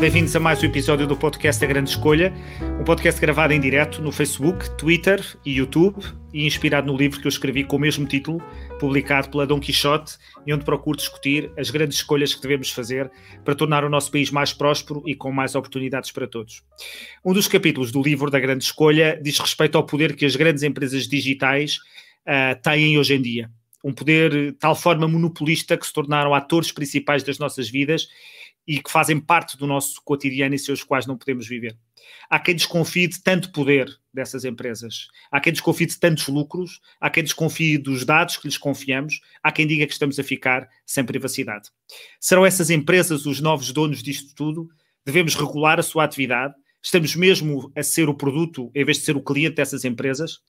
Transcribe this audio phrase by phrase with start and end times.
[0.00, 2.32] Bem-vindos a mais um episódio do podcast A Grande Escolha,
[2.80, 6.02] um podcast gravado em direto no Facebook, Twitter e YouTube
[6.32, 8.42] e inspirado no livro que eu escrevi com o mesmo título,
[8.78, 10.16] publicado pela Dom Quixote,
[10.46, 13.10] e onde procuro discutir as grandes escolhas que devemos fazer
[13.44, 16.62] para tornar o nosso país mais próspero e com mais oportunidades para todos.
[17.22, 20.62] Um dos capítulos do livro da Grande Escolha diz respeito ao poder que as grandes
[20.62, 21.76] empresas digitais
[22.26, 23.50] uh, têm hoje em dia.
[23.84, 28.08] Um poder de tal forma monopolista que se tornaram atores principais das nossas vidas
[28.66, 31.76] e que fazem parte do nosso cotidiano e sem os quais não podemos viver.
[32.28, 37.10] Há quem desconfie de tanto poder dessas empresas, há quem desconfie de tantos lucros, há
[37.10, 41.04] quem desconfie dos dados que lhes confiamos, há quem diga que estamos a ficar sem
[41.04, 41.68] privacidade.
[42.18, 44.68] Serão essas empresas os novos donos disto tudo?
[45.04, 46.54] Devemos regular a sua atividade?
[46.82, 50.40] Estamos mesmo a ser o produto em vez de ser o cliente dessas empresas?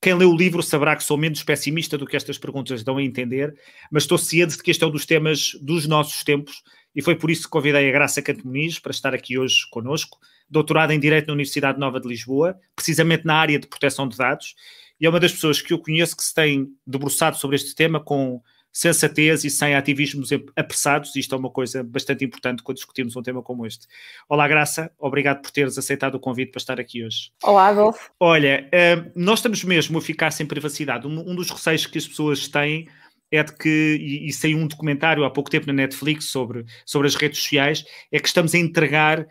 [0.00, 3.02] Quem lê o livro saberá que sou menos pessimista do que estas perguntas dão a
[3.02, 3.54] entender,
[3.90, 6.62] mas estou ciente de que este é um dos temas dos nossos tempos
[6.96, 10.18] e foi por isso que convidei a Graça Canto Muniz para estar aqui hoje conosco,
[10.48, 14.54] doutorada em Direito na Universidade Nova de Lisboa, precisamente na área de proteção de dados,
[14.98, 18.00] e é uma das pessoas que eu conheço que se tem debruçado sobre este tema
[18.00, 18.40] com
[18.72, 23.42] sensatez e sem ativismos apressados, isto é uma coisa bastante importante quando discutimos um tema
[23.42, 23.86] como este.
[24.26, 27.30] Olá, Graça, obrigado por teres aceitado o convite para estar aqui hoje.
[27.42, 28.10] Olá, Adolfo.
[28.20, 31.06] Olha, eh, nós estamos mesmo a ficar sem privacidade.
[31.06, 32.86] Um dos receios que as pessoas têm
[33.36, 37.08] é de que, e, e saiu um documentário há pouco tempo na Netflix sobre, sobre
[37.08, 39.26] as redes sociais, é que estamos a entregar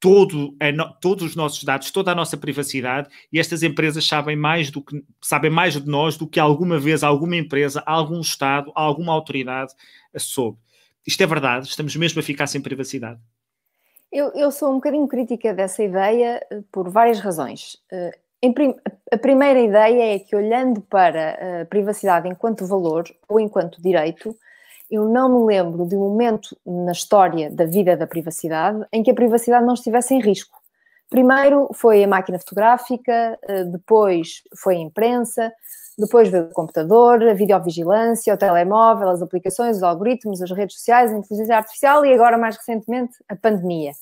[0.00, 4.70] todo no, todos os nossos dados, toda a nossa privacidade, e estas empresas sabem mais
[4.70, 9.12] do que sabem mais de nós do que alguma vez alguma empresa, algum Estado, alguma
[9.12, 9.72] autoridade
[10.16, 10.58] soube.
[11.06, 13.20] Isto é verdade, estamos mesmo a ficar sem privacidade.
[14.10, 17.76] Eu, eu sou um bocadinho crítica dessa ideia eh, por várias razões.
[18.42, 18.74] Eh, Prim
[19.10, 24.36] a primeira ideia é que, olhando para a privacidade enquanto valor ou enquanto direito,
[24.90, 29.10] eu não me lembro de um momento na história da vida da privacidade em que
[29.10, 30.56] a privacidade não estivesse em risco.
[31.10, 35.52] Primeiro foi a máquina fotográfica, eh, depois foi a imprensa,
[35.98, 41.10] depois veio o computador, a videovigilância, o telemóvel, as aplicações, os algoritmos, as redes sociais,
[41.12, 43.92] a inteligência artificial e agora, mais recentemente, a pandemia.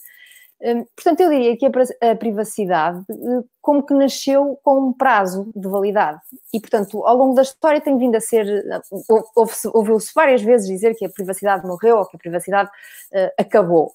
[0.62, 5.68] Hum, portanto, eu diria que a privacidade eh, como que nasceu com um prazo de
[5.68, 6.18] validade
[6.52, 8.80] e, portanto, ao longo da história tem vindo a ser, eh,
[9.74, 13.92] ouviu-se várias vezes dizer que a privacidade morreu ou que a privacidade uh, acabou.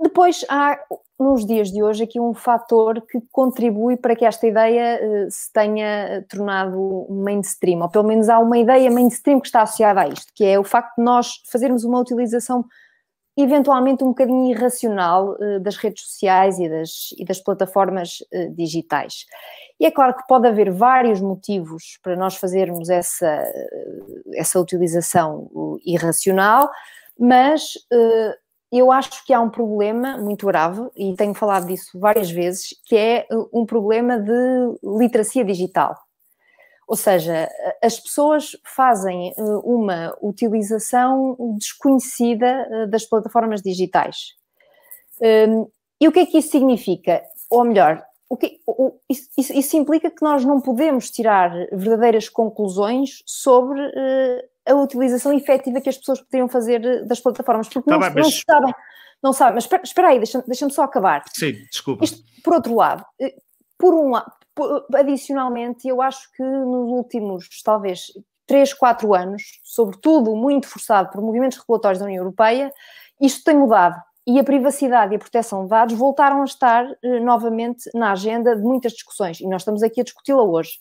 [0.00, 0.78] Depois há,
[1.18, 6.24] nos dias de hoje, aqui um fator que contribui para que esta ideia se tenha
[6.28, 10.44] tornado mainstream, ou pelo menos há uma ideia mainstream que está associada a isto, que
[10.44, 12.64] é o facto de nós fazermos uma utilização
[13.36, 19.26] eventualmente um bocadinho irracional uh, das redes sociais e das, e das plataformas uh, digitais.
[19.78, 25.50] E é claro que pode haver vários motivos para nós fazermos essa, uh, essa utilização
[25.84, 26.70] irracional,
[27.18, 27.74] mas
[28.72, 32.96] eu acho que há um problema muito grave, e tenho falado disso várias vezes, que
[32.96, 35.94] é um problema de literacia digital.
[36.86, 37.48] Ou seja,
[37.82, 44.34] as pessoas fazem eh, uma utilização desconhecida eh, das plataformas digitais.
[45.20, 45.66] Hum,
[46.00, 47.22] e o que é que isso significa?
[47.50, 53.22] Ou melhor, o que, o, isso, isso, implica que nós não podemos tirar verdadeiras conclusões
[53.24, 58.00] sobre uh, a utilização efetiva que as pessoas poderiam fazer das plataformas, porque tá não,
[58.00, 58.24] bem, mas...
[58.24, 58.74] não sabem.
[59.22, 61.24] Não sabem, mas espera, aí, deixa-me deixa só acabar.
[61.32, 62.04] Sim, desculpa.
[62.04, 63.06] Isto, por outro lado,
[63.78, 64.30] por um lado,
[64.94, 68.12] adicionalmente, eu acho que nos últimos, talvez,
[68.46, 72.72] 3, 4 anos, sobretudo muito forçado por movimentos regulatórios da União Europeia,
[73.20, 74.00] isto tem mudado.
[74.26, 78.56] E a privacidade e a proteção de dados voltaram a estar eh, novamente na agenda
[78.56, 80.78] de muitas discussões, e nós estamos aqui a discuti-la hoje.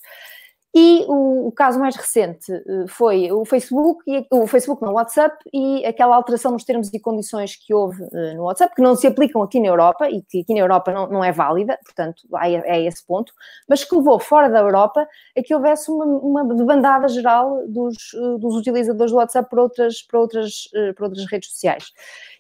[0.75, 5.37] E o, o, caso mais recente eh, foi o Facebook, e, o Facebook no WhatsApp
[5.53, 9.05] e aquela alteração nos termos e condições que houve uh, no WhatsApp, que não se
[9.05, 12.77] aplicam aqui na Europa e que aqui na Europa não, não é válida, portanto, é,
[12.77, 13.31] é esse ponto,
[13.69, 15.07] mas que levou fora da Europa
[15.37, 20.19] a que houvesse uma, uma geral dos, uh, dos utilizadores do WhatsApp para outras, para,
[20.19, 21.91] outras, para outras redes sociais.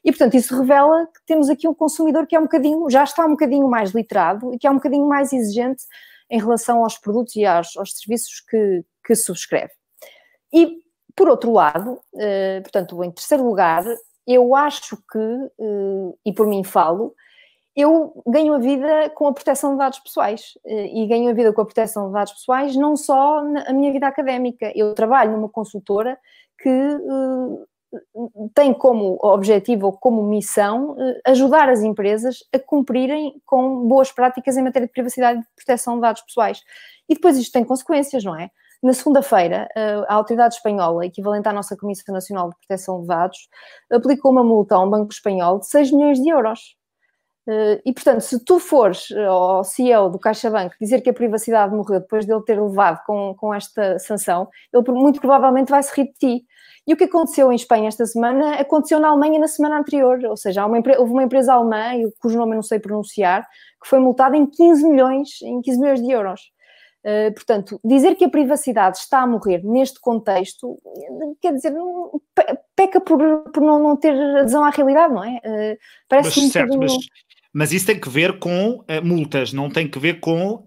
[0.03, 3.25] E, portanto, isso revela que temos aqui um consumidor que é um bocadinho, já está
[3.27, 5.83] um bocadinho mais literado e que é um bocadinho mais exigente
[6.33, 9.71] em relação aos produtos e aos, aos serviços que, que subscreve.
[10.51, 10.79] E,
[11.15, 13.85] por outro lado, eh, portanto, em terceiro lugar,
[14.25, 17.13] eu acho que, eh, e por mim falo,
[17.75, 21.53] eu ganho a vida com a proteção de dados pessoais eh, e ganho a vida
[21.53, 24.71] com a proteção de dados pessoais não só na minha vida académica.
[24.75, 26.17] Eu trabalho numa consultora
[26.57, 26.69] que
[28.53, 34.57] tem como objetivo ou como missão eh, ajudar as empresas a cumprirem com boas práticas
[34.57, 36.61] em matéria de privacidade e de proteção de dados pessoais.
[37.09, 38.49] E depois isto tem consequências, não é?
[38.83, 43.47] Na segunda-feira, eh, a autoridade espanhola, equivalente à nossa Comissão Nacional de Proteção de Dados,
[43.91, 46.75] aplicou uma multa a um banco espanhol de 6 milhões de euros.
[47.45, 51.99] Uh, e, portanto, se tu fores ao CEO do CaixaBank dizer que a privacidade morreu
[51.99, 56.13] depois dele ter levado com, com esta sanção, ele muito provavelmente vai se rir de
[56.13, 56.45] ti.
[56.85, 60.35] E o que aconteceu em Espanha esta semana aconteceu na Alemanha na semana anterior, ou
[60.35, 63.47] seja, uma, houve uma empresa alemã, cujo nome eu não sei pronunciar,
[63.81, 66.41] que foi multada em 15 milhões, em 15 milhões de euros.
[67.05, 70.79] Uh, portanto, dizer que a privacidade está a morrer neste contexto,
[71.41, 71.73] quer dizer,
[72.77, 73.19] peca por,
[73.51, 75.41] por não, não, ter adesão à realidade, não é?
[75.45, 76.93] Uh, parece mas, certo, mas,
[77.53, 80.63] mas, isso tem que ver com uh, multas, não tem que ver com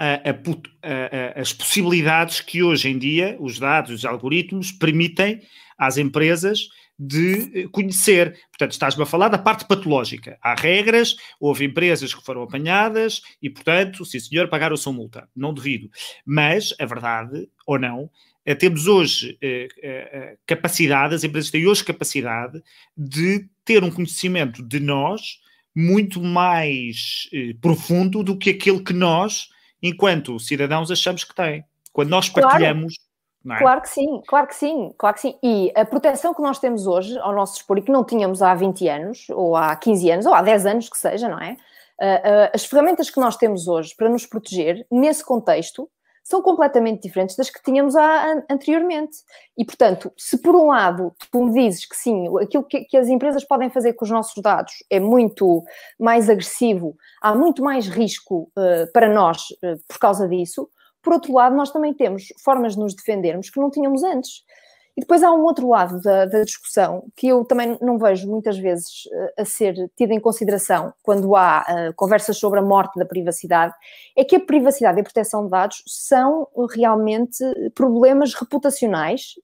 [1.35, 5.41] as possibilidades que hoje em dia os dados, os algoritmos permitem
[5.77, 6.69] às empresas
[6.99, 8.39] de eh, conhecer.
[8.51, 10.39] Portanto, estás-me a falar da parte patológica.
[10.43, 15.29] Há regras, houve empresas que foram apanhadas e, portanto, sim senhor, pagaram a sua multa.
[15.35, 15.91] Não devido.
[16.25, 18.11] Mas, a verdade, ou não,
[18.59, 22.63] temos hoje eh, eh, capacidade, as empresas têm hoje capacidade
[22.97, 25.41] de ter um conhecimento de nós
[25.77, 27.29] muito mais
[27.61, 29.51] profundo do que aquele que nós,
[29.83, 31.63] enquanto cidadãos, achamos que têm.
[31.93, 33.07] Quando nós partilhamos claro.
[33.55, 33.59] É?
[33.59, 35.39] Claro que sim, claro que sim, claro que sim.
[35.41, 38.55] E a proteção que nós temos hoje ao nosso dispor e que não tínhamos há
[38.55, 41.53] 20 anos, ou há 15 anos, ou há 10 anos que seja, não é?
[42.01, 45.89] Uh, uh, as ferramentas que nós temos hoje para nos proteger, nesse contexto,
[46.27, 49.19] são completamente diferentes das que tínhamos há, anteriormente.
[49.57, 53.07] E, portanto, se por um lado tu me dizes que sim, aquilo que, que, as
[53.07, 55.63] empresas podem fazer com os nossos dados é muito
[56.01, 59.45] mais agressivo, há muito mais risco uh, para nós
[59.89, 60.69] por causa disso,
[61.01, 64.43] por outro lado, nós também temos formas de nos defendermos que não tínhamos antes.
[64.97, 68.57] E depois há um outro lado da, da, discussão que eu também não vejo muitas
[68.57, 73.05] vezes uh, a ser tido em consideração quando há uh, conversas sobre a morte da
[73.05, 73.75] privacidade,
[74.17, 77.45] é que a privacidade e a proteção de dados são realmente
[77.75, 79.35] problemas reputacionais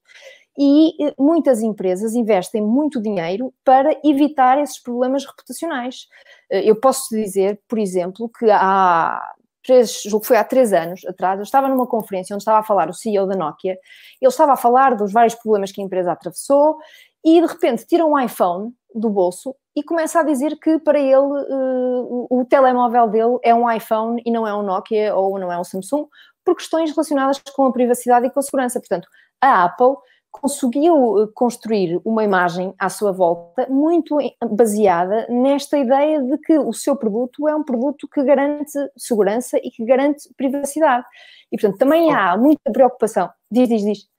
[0.57, 6.07] e uh, muitas empresas investem muito dinheiro para evitar esses problemas reputacionais.
[6.49, 9.21] Eu posso dizer, por exemplo, que há
[9.63, 12.63] três, julgo que foi há três anos atrás, eu estava numa conferência onde estava a
[12.63, 13.77] falar o CEO da Nokia,
[14.21, 16.77] ele estava a falar dos vários problemas que a empresa atravessou
[17.23, 21.15] e de repente tira um iPhone do bolso e começa a dizer que para ele
[21.15, 25.51] uh, o, o telemóvel dele é um iPhone e não é um Nokia ou não
[25.51, 26.07] é um Samsung,
[26.43, 28.79] por questões relacionadas com a privacidade e com a segurança.
[28.79, 29.07] Portanto,
[29.41, 29.95] a Apple
[30.33, 34.17] conseguiu eh, construir uma imagem à sua volta muito
[34.51, 39.69] baseada nesta ideia de que o seu produto é um produto que garante segurança e
[39.69, 41.05] que garante privacidade.
[41.51, 43.29] E, portanto, também há muita preocupação.
[43.49, 44.13] Diz, diz, diz.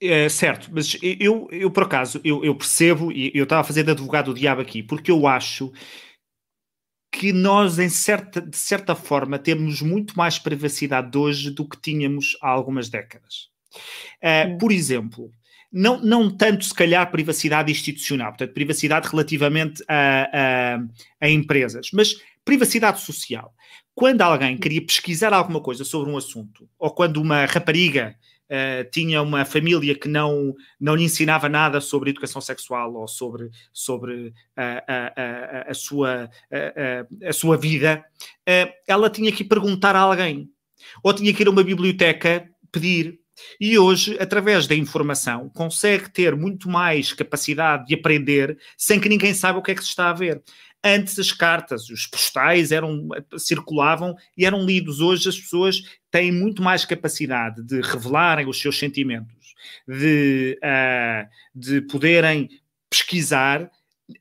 [0.00, 3.82] É, certo, mas eu, eu por acaso, eu, eu percebo, e eu estava a fazer
[3.82, 5.72] de advogado do diabo aqui, porque eu acho
[7.12, 12.36] que nós, em certa, de certa forma, temos muito mais privacidade hoje do que tínhamos
[12.40, 13.50] há algumas décadas.
[14.22, 15.30] Uh, por exemplo,
[15.72, 22.16] não, não tanto se calhar privacidade institucional, portanto, privacidade relativamente a, a, a empresas, mas
[22.44, 23.54] privacidade social.
[23.94, 28.16] Quando alguém queria pesquisar alguma coisa sobre um assunto, ou quando uma rapariga
[28.50, 33.50] Uh, tinha uma família que não, não lhe ensinava nada sobre educação sexual ou sobre,
[33.74, 35.12] sobre a, a,
[35.68, 38.02] a, a sua, a, a, sua vida,
[38.48, 40.48] uh, ela tinha que perguntar a alguém.
[41.02, 43.20] Ou tinha que ir a uma biblioteca pedir.
[43.60, 49.34] E hoje, através da informação, consegue ter muito mais capacidade de aprender sem que ninguém
[49.34, 50.42] saiba o que é que se está a ver.
[50.82, 55.00] Antes as cartas, os postais eram, circulavam e eram lidos.
[55.00, 59.54] Hoje as pessoas têm muito mais capacidade de revelarem os seus sentimentos,
[59.86, 62.48] de, uh, de poderem
[62.88, 63.70] pesquisar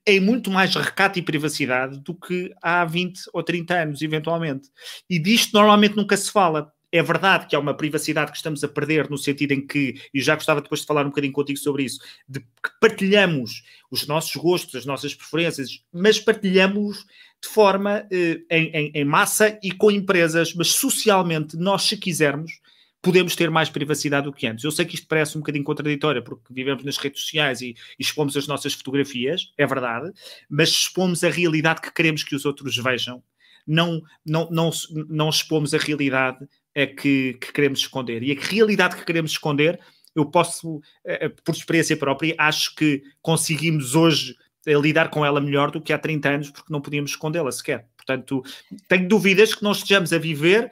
[0.06, 4.70] em muito mais recato e privacidade do que há 20 ou 30 anos, eventualmente.
[5.10, 8.68] E disto normalmente nunca se fala é verdade que há uma privacidade que estamos a
[8.68, 11.84] perder no sentido em que, e já gostava depois de falar um bocadinho contigo sobre
[11.84, 17.06] isso, de que partilhamos os nossos gostos, as nossas preferências, mas partilhamos
[17.42, 22.60] de forma eh, em, em, em, massa e com empresas, mas socialmente, nós, se quisermos,
[23.02, 24.64] podemos ter mais privacidade do que antes.
[24.64, 28.02] Eu sei que isto parece um bocadinho contraditório, porque vivemos nas redes sociais e, e
[28.02, 30.12] expomos as nossas fotografias, é verdade,
[30.50, 33.24] mas expomos a realidade que queremos que os outros vejam.
[33.66, 34.72] Não, não, não,
[35.10, 38.22] não expomos a realidade é que, que queremos esconder.
[38.22, 39.80] E a realidade que queremos esconder,
[40.16, 45.42] eu posso, eh, eh, por experiência própria, acho que conseguimos hoje eh, lidar com ela
[45.42, 47.88] melhor do que há 30 anos, porque não podíamos escondê-la sequer.
[47.98, 48.44] Portanto,
[48.88, 50.72] tenho dúvidas que nós estejamos a viver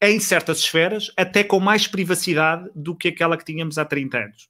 [0.00, 4.48] em certas esferas, até com mais privacidade do que aquela que tínhamos há 30 anos.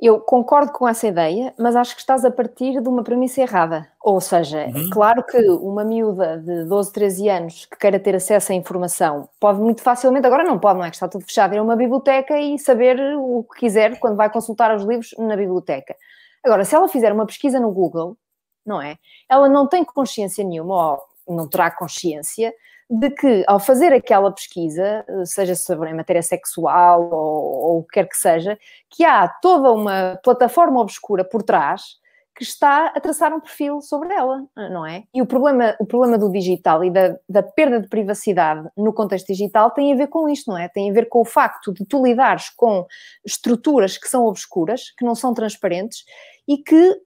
[0.00, 3.90] Eu concordo com essa ideia, mas acho que estás a partir de uma premissa errada.
[4.00, 4.86] Ou seja, uhum.
[4.86, 9.28] é claro que uma miúda de 12, 13 anos que queira ter acesso à informação
[9.40, 11.74] pode muito facilmente, agora não pode, não é que está tudo fechado, ir a uma
[11.74, 15.96] biblioteca e saber o que quiser quando vai consultar os livros na biblioteca.
[16.44, 18.16] Agora, se ela fizer uma pesquisa no Google,
[18.64, 18.96] não é?
[19.28, 20.92] Ela não tem consciência nenhuma,
[21.26, 22.54] ou não terá consciência
[22.90, 28.08] de que ao fazer aquela pesquisa, seja sobre matéria sexual ou, ou o que quer
[28.08, 31.98] que seja, que há toda uma plataforma obscura por trás
[32.38, 35.02] que está a traçar um perfil sobre ela, não é?
[35.12, 39.26] E o problema, o problema do digital e da, da, perda de privacidade no contexto
[39.26, 40.68] digital tem a ver com isto, não é?
[40.68, 42.86] Tem a ver com o facto de tu lidares com
[43.26, 46.04] estruturas que são obscuras, que não são transparentes
[46.46, 46.96] e que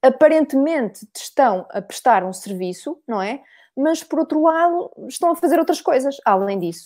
[0.00, 3.40] aparentemente te estão a prestar um serviço, não é?
[3.76, 6.84] Mas por outro lado estão a fazer outras coisas além disso.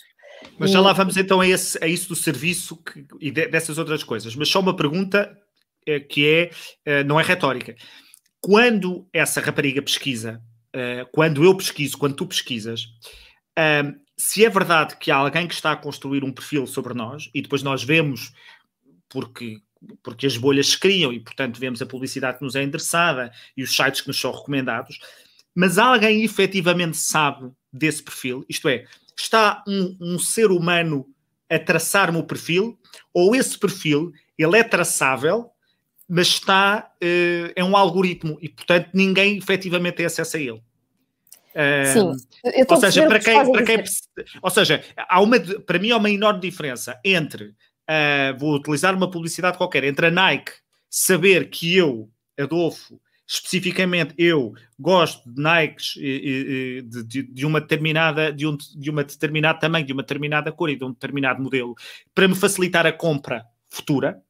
[0.58, 3.78] Mas já lá vamos então a, esse, a isso do serviço que, e de, dessas
[3.78, 4.34] outras coisas.
[4.36, 5.36] Mas só uma pergunta
[5.86, 6.50] eh, que é,
[6.84, 7.74] eh, não é retórica.
[8.40, 10.42] Quando essa rapariga pesquisa,
[10.72, 12.86] eh, quando eu pesquiso, quando tu pesquisas,
[14.16, 17.42] se é verdade que há alguém que está a construir um perfil sobre nós e
[17.42, 18.32] depois nós vemos,
[19.08, 19.60] porque,
[20.00, 23.64] porque as bolhas se criam e, portanto, vemos a publicidade que nos é endereçada e
[23.64, 25.00] os sites que nos são recomendados,
[25.58, 28.84] mas alguém efetivamente sabe desse perfil, isto é,
[29.18, 31.04] está um, um ser humano
[31.50, 32.78] a traçar-me o perfil,
[33.12, 35.50] ou esse perfil ele é traçável
[36.08, 40.62] mas está, uh, é um algoritmo e, portanto, ninguém efetivamente tem acesso a ele.
[41.92, 42.12] Sim,
[42.44, 43.84] eu ou seja, para quem, para quem,
[44.40, 49.10] ou seja, há uma, para mim há uma enorme diferença entre, uh, vou utilizar uma
[49.10, 50.52] publicidade qualquer, entre a Nike
[50.88, 58.46] saber que eu, Adolfo, especificamente eu gosto de Nikes de, de, de, uma determinada de
[58.46, 61.74] um de uma determinado tamanho, de uma determinada cor e de um determinado modelo,
[62.14, 64.22] para me facilitar a compra futura,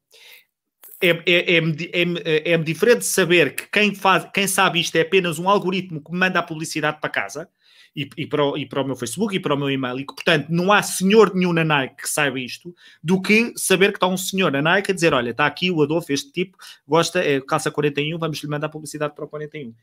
[1.01, 1.63] é, é, é,
[1.95, 6.11] é, é, diferente saber que quem, faz, quem sabe isto é apenas um algoritmo que
[6.11, 7.49] me manda a publicidade para casa
[7.95, 10.07] e, e, para o, e para o meu Facebook e para o meu e-mail, e
[10.07, 13.97] que, portanto, não há senhor nenhum na Nike que saiba isto, do que saber que
[13.97, 17.21] está um senhor na Nike a dizer: Olha, está aqui o Adolfo, este tipo, gosta,
[17.21, 19.75] é, calça 41, vamos lhe mandar publicidade para o 41.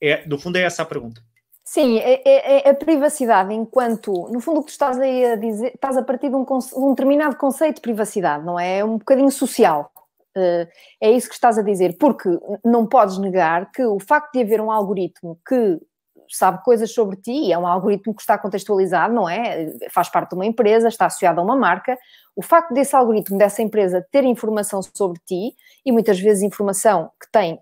[0.00, 1.22] É, no fundo, é essa a pergunta.
[1.64, 5.36] Sim, é, é, é, a privacidade enquanto, no fundo, o que tu estás aí a
[5.36, 6.44] dizer, estás a partir de um,
[6.76, 8.78] um determinado conceito de privacidade, não é?
[8.78, 9.90] É um bocadinho social.
[10.36, 10.68] Uh,
[11.00, 12.28] é isso que estás a dizer, porque
[12.62, 15.80] não podes negar que o facto de haver um algoritmo que
[16.28, 19.72] sabe coisas sobre ti, é um algoritmo que está contextualizado, não é?
[19.90, 21.98] Faz parte de uma empresa, está associado a uma marca.
[22.36, 25.54] O facto desse algoritmo, dessa empresa, ter informação sobre ti,
[25.84, 27.60] e muitas vezes informação que tem,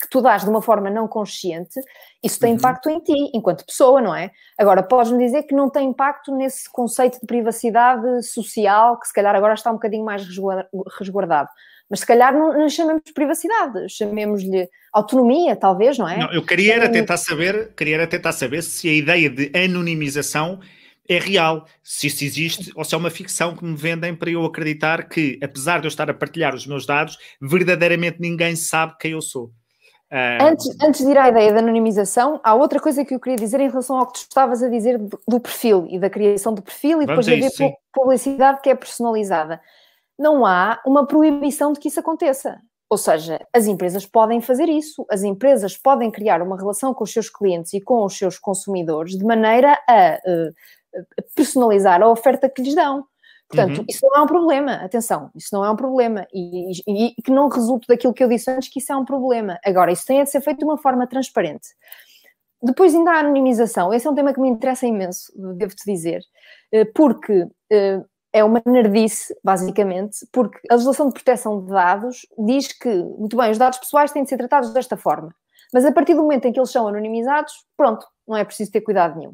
[0.00, 1.80] que tu dás de uma forma não consciente,
[2.22, 2.58] isso tem uhum.
[2.58, 4.30] impacto em ti, enquanto pessoa, não é?
[4.58, 9.34] Agora, podes-me dizer que não tem impacto nesse conceito de privacidade social, que se calhar
[9.34, 10.26] agora está um bocadinho mais
[10.98, 11.48] resguardado.
[11.88, 16.18] Mas se calhar não, não chamemos privacidade, chamemos-lhe autonomia, talvez, não é?
[16.18, 20.58] Não, eu queria era tentar saber, queria era tentar saber se a ideia de anonimização
[21.08, 24.44] é real, se isso existe ou se é uma ficção que me vendem para eu
[24.44, 29.12] acreditar que, apesar de eu estar a partilhar os meus dados, verdadeiramente ninguém sabe quem
[29.12, 29.52] eu sou.
[30.10, 30.42] Uh...
[30.42, 33.60] Antes, antes de ir à ideia da anonimização, há outra coisa que eu queria dizer
[33.60, 36.62] em relação ao que tu estavas a dizer do, do perfil e da criação do
[36.62, 39.60] perfil e Vamos depois de haver publicidade que é personalizada
[40.18, 42.60] não há uma proibição de que isso aconteça.
[42.88, 47.12] Ou seja, as empresas podem fazer isso, as empresas podem criar uma relação com os
[47.12, 51.02] seus clientes e com os seus consumidores de maneira a uh,
[51.34, 53.04] personalizar a oferta que lhes dão.
[53.48, 53.84] Portanto, uhum.
[53.88, 57.30] isso não é um problema, atenção, isso não é um problema e, e, e, que
[57.30, 59.58] não resulte daquilo que eu disse antes, que isso é um problema.
[59.64, 61.68] Agora, isso tem de ser feito de uma forma transparente.
[62.60, 66.22] Depois ainda há a anonimização, esse é um tema que me interessa imenso, devo-te dizer,
[66.72, 68.02] eh, porque eh,
[68.36, 73.50] é uma nerdice, basicamente, porque a legislação de proteção de dados diz que, muito bem,
[73.50, 75.34] os dados pessoais têm de ser tratados desta forma,
[75.72, 78.82] mas a partir do momento em que eles são anonimizados, pronto, não é preciso ter
[78.82, 79.32] cuidado nenhum.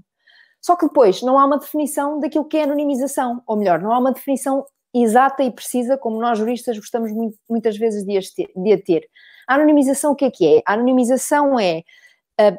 [0.61, 3.99] Só que depois não há uma definição daquilo que é anonimização, ou melhor, não há
[3.99, 9.09] uma definição exata e precisa, como nós juristas gostamos muito, muitas vezes de a ter.
[9.49, 10.63] A anonimização o que é que é?
[10.65, 11.83] A anonimização é
[12.39, 12.57] a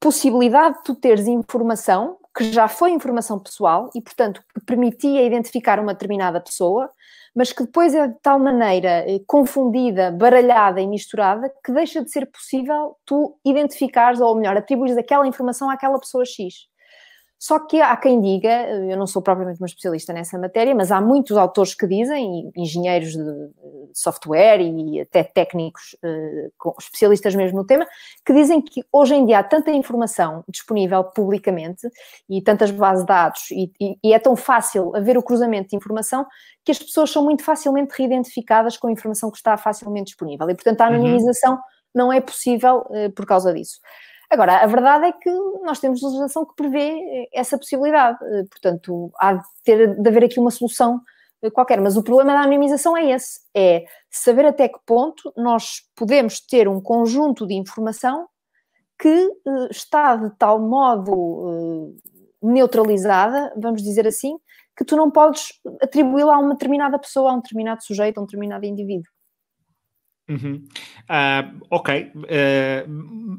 [0.00, 5.78] possibilidade de tu teres informação que já foi informação pessoal e, portanto, que permitia identificar
[5.78, 6.90] uma determinada pessoa,
[7.34, 12.10] mas que depois é de tal maneira eh, confundida, baralhada e misturada que deixa de
[12.10, 16.68] ser possível tu identificares, ou melhor, atribuires aquela informação àquela pessoa X.
[17.38, 21.00] Só que há quem diga, eu não sou propriamente uma especialista nessa matéria, mas há
[21.00, 23.50] muitos autores que dizem, engenheiros de
[23.92, 26.48] software e até técnicos eh,
[26.78, 27.86] especialistas mesmo no tema,
[28.24, 31.86] que dizem que hoje em dia há tanta informação disponível publicamente
[32.28, 35.76] e tantas bases de dados e, e, e é tão fácil haver o cruzamento de
[35.76, 36.26] informação
[36.64, 40.54] que as pessoas são muito facilmente reidentificadas com a informação que está facilmente disponível e,
[40.54, 40.94] portanto, a uhum.
[40.94, 41.60] anonimização uhum.
[41.94, 43.78] não é possível uh, por causa disso.
[44.34, 45.30] Agora, a verdade é que
[45.62, 50.40] nós temos legislação que prevê essa possibilidade, eh, portanto, há de, ter, de haver aqui
[50.40, 51.00] uma solução
[51.40, 55.82] eh, qualquer, mas o problema da anonimização é esse, é saber até que ponto nós
[55.94, 58.26] podemos ter um conjunto de informação
[58.98, 59.30] que
[59.70, 61.94] está de tal modo
[62.42, 64.36] neutralizada, vamos dizer assim,
[64.76, 68.26] que tu não podes atribuí-la a uma determinada pessoa, a um determinado sujeito, a um
[68.26, 69.13] determinado indivíduo.
[70.28, 72.10] Uh, ok.
[72.14, 73.36] Uh,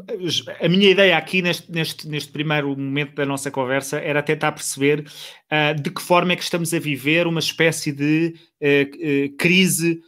[0.63, 4.99] a minha ideia aqui neste, neste, neste primeiro momento da nossa conversa era tentar perceber
[4.99, 8.35] uh, de que forma é que estamos a viver uma espécie de
[9.37, 10.01] crise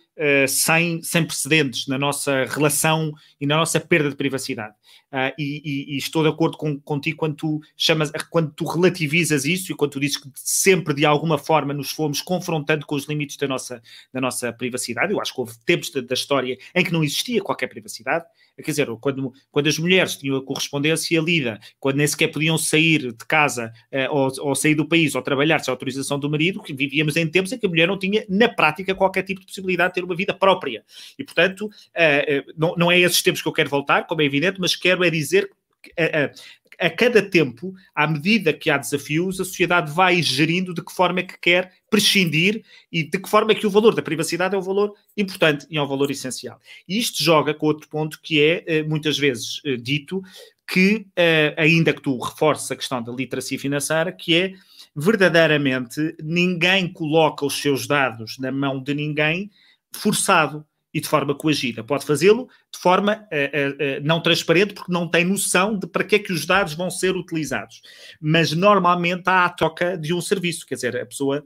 [0.47, 4.73] sem, sem precedentes na nossa relação e na nossa perda de privacidade.
[5.11, 9.45] Uh, e, e, e, estou de acordo com, contigo quando tu chamas, quando tu relativizas
[9.45, 13.05] isso e quando tu dizes que sempre de alguma forma nos fomos confrontando com os
[13.05, 15.13] limites da nossa, da nossa privacidade.
[15.13, 18.25] Eu acho que houve tempos da, da história em que não existia qualquer privacidade.
[18.57, 23.13] Quer dizer, quando, quando as mulheres tinham a correspondência lida, quando nem sequer podiam sair
[23.13, 27.15] de casa uh, ou, ou, sair do país ou trabalhar sem autorização do marido, vivíamos
[27.15, 29.93] em tempos em que a mulher não tinha, na prática, qualquer tipo de possibilidade de
[29.95, 30.83] ter uma vida própria.
[31.19, 34.59] E, portanto, uh, não, não é esses tempos que eu quero voltar, como é evidente,
[34.59, 35.49] mas quero é dizer
[35.81, 40.73] que a, a, a, cada tempo, à medida que há desafios, a sociedade vai gerindo
[40.73, 43.95] de que forma é que quer prescindir e de que forma é que o valor
[43.95, 46.59] da privacidade é um valor importante e é um valor essencial.
[46.87, 50.21] E isto joga com outro ponto que é eh, muitas vezes eh, dito
[50.67, 54.53] que, eh, ainda que tu reforces a questão da literacia financeira, que é
[54.95, 59.49] verdadeiramente ninguém coloca os seus dados na mão de ninguém
[59.93, 61.83] forçado e de forma coagida.
[61.83, 66.15] Pode fazê-lo de forma uh, uh, não transparente, porque não tem noção de para que
[66.15, 67.81] é que os dados vão ser utilizados.
[68.19, 71.43] Mas normalmente há a troca de um serviço, quer dizer, a pessoa.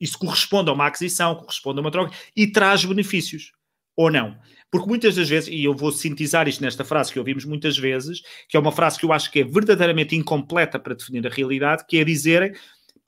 [0.00, 3.52] isso corresponde a uma aquisição, corresponde a uma troca e traz benefícios,
[3.96, 4.36] ou não.
[4.70, 8.20] Porque muitas das vezes, e eu vou sintetizar isto nesta frase que ouvimos muitas vezes,
[8.48, 11.84] que é uma frase que eu acho que é verdadeiramente incompleta para definir a realidade,
[11.88, 12.58] que é dizer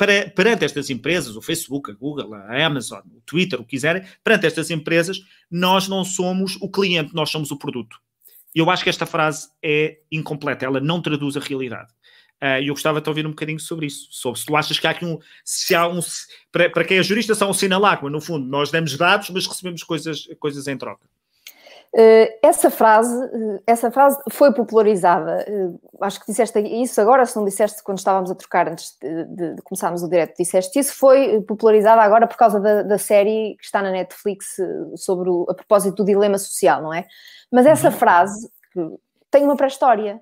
[0.01, 4.03] para, perante estas empresas, o Facebook, a Google, a Amazon, o Twitter, o que quiserem,
[4.25, 7.99] perante estas empresas, nós não somos o cliente, nós somos o produto.
[8.55, 11.93] Eu acho que esta frase é incompleta, ela não traduz a realidade.
[12.43, 14.09] Uh, e eu gostava de ouvir um bocadinho sobre isso.
[14.11, 15.19] Sobre se tu achas que há aqui um.
[15.45, 16.01] Se há um
[16.51, 18.47] para, para quem é jurista, são um sinalagma, no fundo.
[18.47, 21.07] Nós damos dados, mas recebemos coisas, coisas em troca.
[21.93, 25.45] Eh, essa frase, eh, essa frase foi popularizada.
[25.47, 29.25] Eh, acho que disseste isso agora, se não disseste quando estávamos a trocar antes de,
[29.25, 33.57] de, de começarmos o direto, disseste isso, foi popularizada agora por causa da, da série
[33.59, 34.57] que está na Netflix
[34.97, 37.07] sobre o, a propósito do dilema social, não é?
[37.51, 37.95] Mas essa uhum.
[37.95, 38.49] frase
[39.31, 40.21] tem uma pré-história.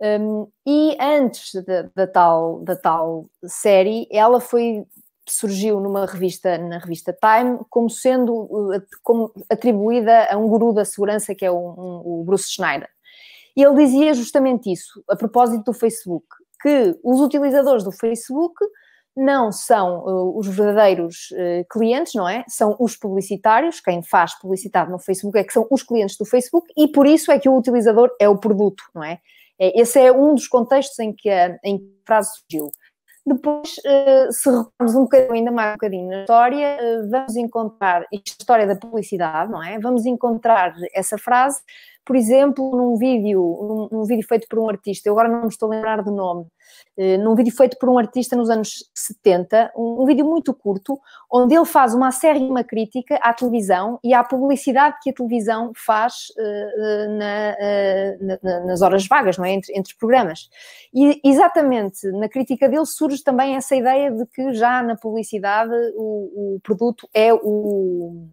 [0.00, 4.84] Um, e antes da, da, tal, da tal série, ela foi
[5.28, 8.48] surgiu numa revista, na revista Time, como sendo
[9.02, 12.88] como atribuída a um guru da segurança que é o, um, o Bruce Schneider.
[13.56, 16.26] E ele dizia justamente isso, a propósito do Facebook,
[16.60, 18.64] que os utilizadores do Facebook
[19.14, 22.44] não são uh, os verdadeiros uh, clientes, não é?
[22.48, 26.66] São os publicitários, quem faz publicidade no Facebook é que são os clientes do Facebook
[26.76, 29.18] e por isso é que o utilizador é o produto, não é?
[29.58, 32.70] é esse é um dos contextos em que a, em que a frase surgiu.
[33.24, 38.02] Depois, uh, se recuarmos um bocadinho, ainda mais um bocadinho na história, uh, vamos encontrar,
[38.10, 39.78] isto é a história da publicidade, não é?
[39.78, 41.60] Vamos encontrar essa frase,
[42.04, 45.48] por exemplo, num vídeo, num, num vídeo feito por um artista, eu agora não me
[45.48, 46.46] estou a lembrar do nome,
[46.96, 50.98] eh, num vídeo feito por um artista nos anos 70, um, um vídeo muito curto,
[51.30, 56.14] onde ele faz uma acérrima crítica à televisão e à publicidade que a televisão faz
[56.36, 59.52] uh, na, uh, na, nas horas vagas, não é?
[59.52, 60.48] entre, entre programas.
[60.92, 66.56] E exatamente na crítica dele surge também essa ideia de que já na publicidade o,
[66.56, 68.28] o produto é o,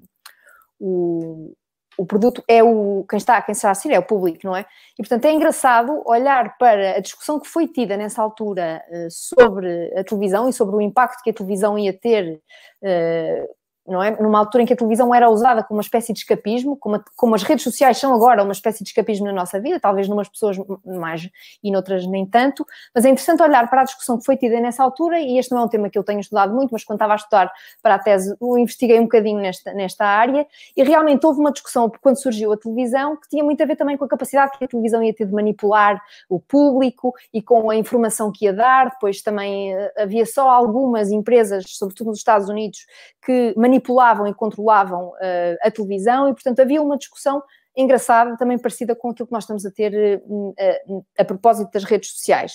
[0.79, 1.53] o,
[1.99, 4.65] o produto é o quem está, quem está a assistir é o público, não é?
[4.97, 9.93] E portanto é engraçado olhar para a discussão que foi tida nessa altura uh, sobre
[9.93, 12.41] a televisão e sobre o impacto que a televisão ia ter
[12.81, 13.58] uh,
[13.89, 14.11] não é?
[14.21, 17.03] Numa altura em que a televisão era usada como uma espécie de escapismo, como, a,
[17.15, 20.29] como as redes sociais são agora uma espécie de escapismo na nossa vida, talvez numas
[20.29, 21.29] pessoas mais
[21.63, 24.83] e noutras nem tanto, mas é interessante olhar para a discussão que foi tida nessa
[24.83, 27.13] altura, e este não é um tema que eu tenho estudado muito, mas quando estava
[27.13, 31.39] a estudar para a tese, eu investiguei um bocadinho nesta, nesta área, e realmente houve
[31.39, 34.57] uma discussão quando surgiu a televisão que tinha muito a ver também com a capacidade
[34.57, 38.53] que a televisão ia ter de manipular o público e com a informação que ia
[38.53, 42.85] dar, depois também eh, havia só algumas empresas, sobretudo nos Estados Unidos,
[43.25, 43.78] que manipulavam
[44.27, 47.41] e controlavam uh, a televisão e, portanto, havia uma discussão
[47.75, 52.11] engraçada, também parecida com aquilo que nós estamos a ter uh, a propósito das redes
[52.11, 52.53] sociais.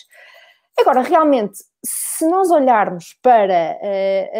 [0.79, 3.79] Agora, realmente, se nós olharmos para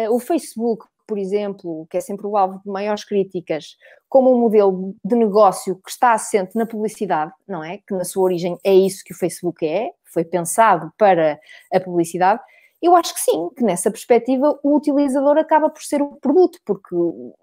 [0.07, 3.77] uh, o Facebook, por exemplo, que é sempre o alvo de maiores críticas,
[4.09, 7.77] como um modelo de negócio que está assente na publicidade, não é?
[7.77, 11.39] Que na sua origem é isso que o Facebook é, foi pensado para
[11.73, 12.41] a publicidade
[12.81, 16.93] Eu acho que sim, que nessa perspectiva o utilizador acaba por ser o produto, porque
[16.93, 17.33] o,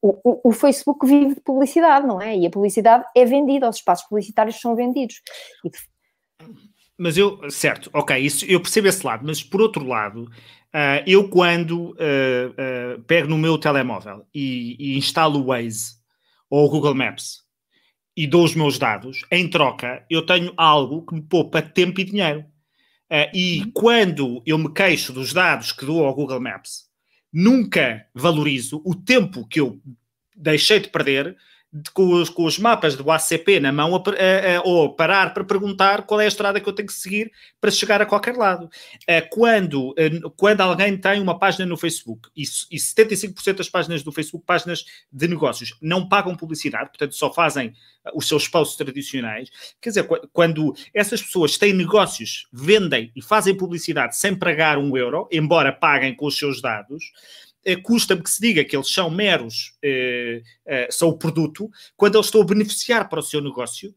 [0.00, 2.36] o, o, Facebook vive de publicidade, não é?
[2.36, 5.20] E a publicidade é vendida, os espaços publicitários são vendidos.
[6.96, 11.28] Mas eu, certo, ok, isso, eu percebo esse lado, mas por outro lado, uh, eu
[11.28, 15.96] quando uh, uh, pego no meu telemóvel e, e instalo o Waze
[16.48, 17.42] ou o Google Maps
[18.16, 22.04] e dou os meus dados, em troca eu tenho algo que me poupa tempo e
[22.04, 22.44] dinheiro.
[23.10, 23.70] Uh, e uhum.
[23.72, 26.88] quando eu me queixo dos dados que dou ao Google Maps,
[27.32, 29.80] nunca valorizo o tempo que eu
[30.34, 31.36] deixei de perder de,
[31.92, 35.44] com, os, com, os, mapas do ACP na mão a, a, a, ou parar para
[35.44, 38.66] perguntar qual é a estrada que eu tenho que seguir para chegar a qualquer lado.
[38.66, 44.02] Uh, quando, uh, quando alguém tem uma página no Facebook e, e 75% das páginas
[44.02, 47.72] do Facebook, páginas de negócios, não pagam publicidade, portanto só fazem
[48.14, 49.48] os seus posts tradicionais,
[49.80, 55.26] quer dizer, quando essas pessoas têm negócios, vendem e fazem publicidade sem pagar um euro,
[55.32, 59.74] embora paguem com os seus dados, eh, custa-me que se diga que eles são meros,
[59.82, 63.94] eh, eh, são o produto, quando eles estão a beneficiar para o seu negócio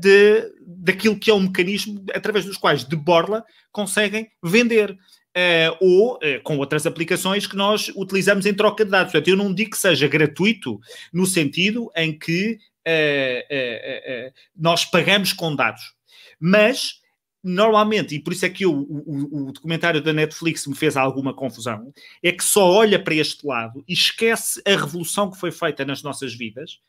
[0.00, 4.96] de, daquilo que é um mecanismo através dos quais, de borla, conseguem vender.
[5.36, 9.12] Uh, ou uh, com outras aplicações que nós utilizamos em troca de dados.
[9.12, 10.80] Portanto, eu não digo que seja gratuito
[11.12, 15.92] no sentido em que uh, nós pagamos com dados,
[16.40, 17.02] mas
[17.46, 21.32] normalmente, e por isso é que eu, o, o, documentário da Netflix me fez alguma
[21.32, 25.84] confusão, é que só olha para este lado e esquece a revolução que foi feita
[25.84, 26.80] nas nossas vidas,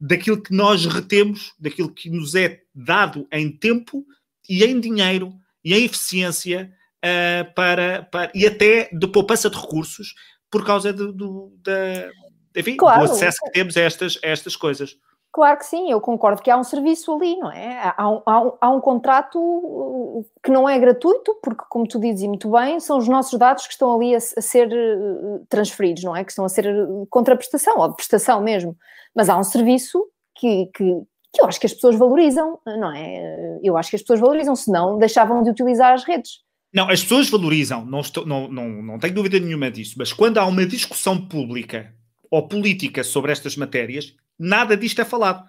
[0.00, 4.06] daquilo que nós retemos, daquilo que nos é dado em tempo
[4.48, 6.72] e em dinheiro e em eficiência
[7.04, 10.14] uh, para, para, e até de poupança de recursos
[10.48, 12.08] por causa do, do, da,
[12.54, 13.04] enfim, claro.
[13.04, 14.96] do acesso que temos a estas, a estas coisas.
[15.34, 17.92] Claro que sim, eu concordo que há um serviço ali, não é?
[17.96, 21.98] Há um, há um, há um contrato uh, que não é gratuito, porque, como tu
[21.98, 26.04] dizes muito bem, são os nossos dados que estão ali a, a ser uh, transferidos,
[26.04, 26.22] não é?
[26.22, 28.76] Que estão a ser uh, contraprestação, ou prestação mesmo.
[29.12, 30.84] Mas há um serviço que, que,
[31.32, 33.58] que eu acho que as pessoas valorizam, não é?
[33.60, 36.44] Eu acho que as pessoas valorizam, senão deixavam de utilizar as redes.
[36.72, 40.38] Não, as pessoas valorizam, não, estou, não, não, não tenho dúvida nenhuma disso, mas quando
[40.38, 41.92] há uma discussão pública
[42.30, 45.44] ou política sobre estas matérias, nada disto é falado.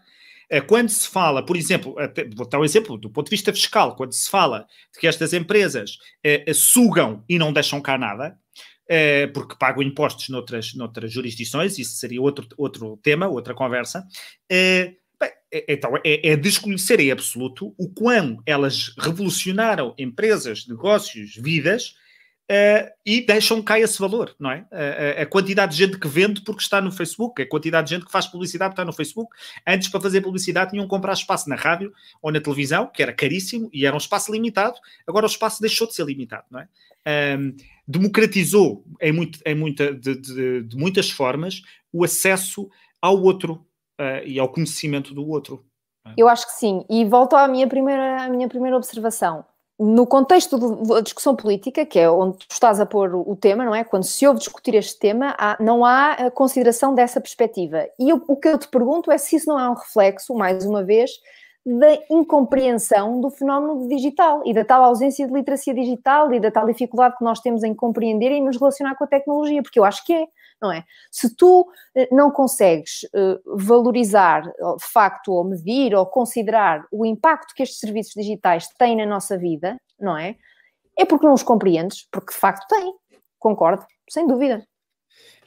[0.50, 1.96] Eh, quando se fala, por exemplo,
[2.36, 5.34] vou dar um exemplo do ponto de vista fiscal, quando se fala de que estas
[5.34, 8.38] empresas eh, sugam e não deixam cá nada,
[8.88, 14.06] eh, porque pagam impostos noutras, noutras jurisdições, isso seria outro, outro tema, outra conversa.
[15.68, 21.96] Então, é, é desconhecer em absoluto o quão elas revolucionaram empresas, negócios, vidas,
[22.52, 24.68] Uh, e deixam cair esse valor, não é?
[24.72, 28.06] Uh, a quantidade de gente que vende porque está no Facebook, a quantidade de gente
[28.06, 29.36] que faz publicidade porque está no Facebook.
[29.68, 33.12] Antes, para fazer publicidade, tinham que comprar espaço na rádio ou na televisão, que era
[33.12, 34.78] caríssimo e era um espaço limitado.
[35.08, 36.68] Agora o espaço deixou de ser limitado, não é?
[37.88, 42.70] Democratizou em, muito, em muita, de, de, de, muitas formas o acesso
[43.02, 43.66] ao outro
[44.24, 45.66] e ao conhecimento do outro.
[46.06, 46.14] É?
[46.18, 46.86] Eu acho que sim.
[46.90, 49.46] E volto à minha primeira, à minha primeira observação
[49.80, 53.76] no contexto da discussão política, que é onde tu estás a pôr o tema, não
[53.76, 53.84] é?
[53.84, 57.86] Quando se ouve discutir este tema, há, não há consideração dessa perspectiva.
[58.00, 60.66] E eu, o que eu te pergunto é se isso não é um reflexo, mais
[60.66, 61.12] uma vez,
[61.66, 66.68] da incompreensão do fenómeno digital e da tal ausência de literacia digital e da tal
[66.68, 70.06] dificuldade que nós temos em compreender e nos relacionar com a tecnologia, porque eu acho
[70.06, 70.28] que é,
[70.66, 70.84] não é?
[71.12, 77.54] Se tu eh, não consegues uh, valorizar de facto ou medir ou considerar o impacto
[77.54, 80.36] que estes serviços digitais têm na nossa vida, não é?
[80.98, 82.94] É porque não os compreendes, porque de facto têm,
[83.38, 84.66] concordo, sem dúvida.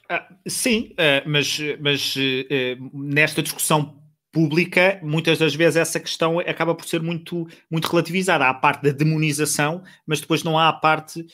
[0.09, 2.15] Ah, sim, uh, mas, mas
[2.95, 3.99] nesta discussão
[4.31, 8.45] pública, muitas das vezes essa questão acaba por ser muito, muito relativizada.
[8.45, 11.27] Há a parte da demonização, mas depois não há a parte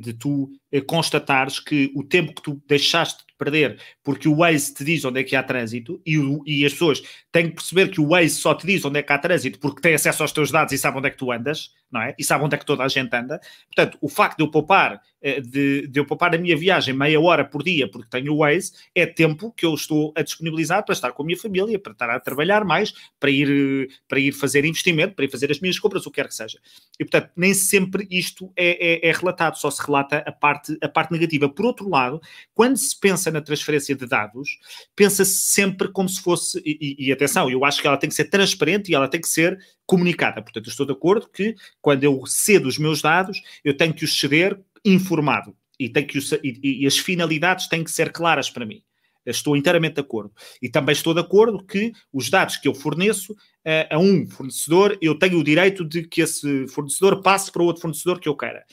[0.00, 4.84] de tu constatares que o tempo que tu deixaste de perder porque o Waze te
[4.84, 8.00] diz onde é que há trânsito e, o, e as pessoas têm que perceber que
[8.00, 10.50] o Waze só te diz onde é que há trânsito porque tem acesso aos teus
[10.50, 12.14] dados e sabe onde é que tu andas, não é?
[12.18, 13.40] E sabe onde é que toda a gente anda.
[13.74, 17.20] Portanto, o facto de eu poupar, eh, de, de eu poupar a minha viagem meia
[17.20, 20.92] hora por dia porque tenho o Waze, é tempo que eu estou a disponibilizar para
[20.92, 24.64] estar com a minha família, para estar a trabalhar mais, para ir, para ir fazer
[24.64, 26.58] investimento, para ir fazer as minhas compras, o que quer que seja.
[27.00, 30.88] E, portanto, nem sempre isto é, é, é relatado, só se relata a parte, a
[30.88, 31.48] parte negativa.
[31.48, 32.20] Por outro lado,
[32.54, 34.58] quando se pensa na transferência de dados,
[34.94, 38.24] pensa-se sempre como se fosse, e, e, atenção, eu acho que ela tem que ser
[38.26, 40.42] transparente e ela tem que ser comunicada.
[40.42, 44.18] Portanto, estou de acordo que quando eu cedo os meus dados, eu tenho que os
[44.18, 48.66] ceder informado e, tenho que os, e, e as finalidades têm que ser claras para
[48.66, 48.82] mim.
[49.26, 50.32] Estou inteiramente de acordo.
[50.60, 54.98] E também estou de acordo que os dados que eu forneço uh, a um fornecedor,
[55.00, 58.64] eu tenho o direito de que esse fornecedor passe para outro fornecedor que eu queira.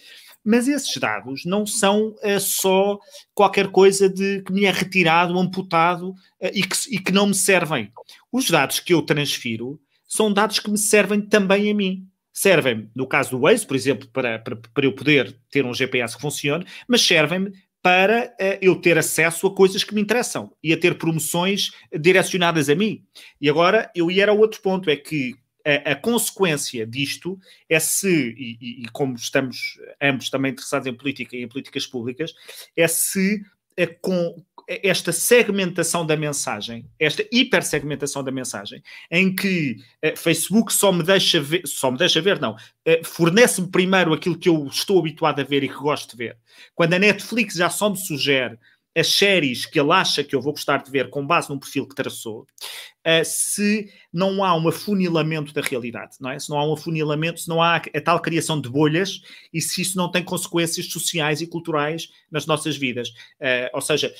[0.43, 2.97] Mas esses dados não são uh, só
[3.33, 7.35] qualquer coisa de que me é retirado, amputado uh, e, que, e que não me
[7.35, 7.91] servem.
[8.31, 13.05] Os dados que eu transfiro são dados que me servem também a mim servem, no
[13.05, 16.65] caso do Waze, por exemplo, para, para, para eu poder ter um GPS que funcione,
[16.87, 17.51] mas servem-me
[17.81, 22.69] para uh, eu ter acesso a coisas que me interessam e a ter promoções direcionadas
[22.69, 23.03] a mim.
[23.39, 28.83] E agora eu ia ao outro ponto, é que a, consequência disto é se, e,
[28.83, 32.33] e, como estamos ambos também interessados em política e em políticas públicas,
[32.75, 33.43] é se
[33.77, 34.35] é com,
[34.67, 41.41] esta segmentação da mensagem, esta hipersegmentação da mensagem, em que uh, Facebook só me deixa
[41.41, 45.43] ver, só me deixa ver, não, uh, fornece-me primeiro aquilo que eu estou habituado a
[45.43, 46.37] ver e que gosto de ver.
[46.75, 48.57] Quando a Netflix já só me sugere
[48.95, 51.87] as séries que ele acha que eu vou gostar de ver com base num perfil
[51.87, 56.37] que traçou, uh, se não há um afunilamento da realidade, não é?
[56.37, 59.21] Se não há um afunilamento, se não há a tal criação de bolhas
[59.53, 63.09] e se isso não tem consequências sociais e culturais nas nossas vidas.
[63.39, 64.13] Uh, ou seja,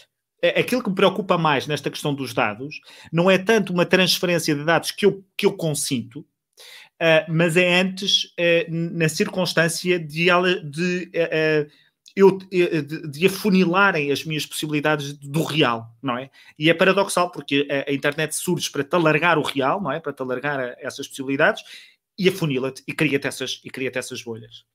[0.58, 2.80] aquilo que me preocupa mais nesta questão dos dados
[3.12, 7.82] não é tanto uma transferência de dados que eu, que eu consinto, uh, mas é
[7.82, 8.34] antes
[8.70, 10.28] na circunstância de,
[10.64, 11.12] de,
[12.16, 16.30] eu, de, de, afunilarem as minhas possibilidades do real, não é?
[16.58, 20.00] E é paradoxal porque a, a internet surge para te alargar o real, não é?
[20.00, 21.64] Para te alargar essas possibilidades
[22.18, 24.66] e afunila-te e cria-te essas, e cria essas bolhas.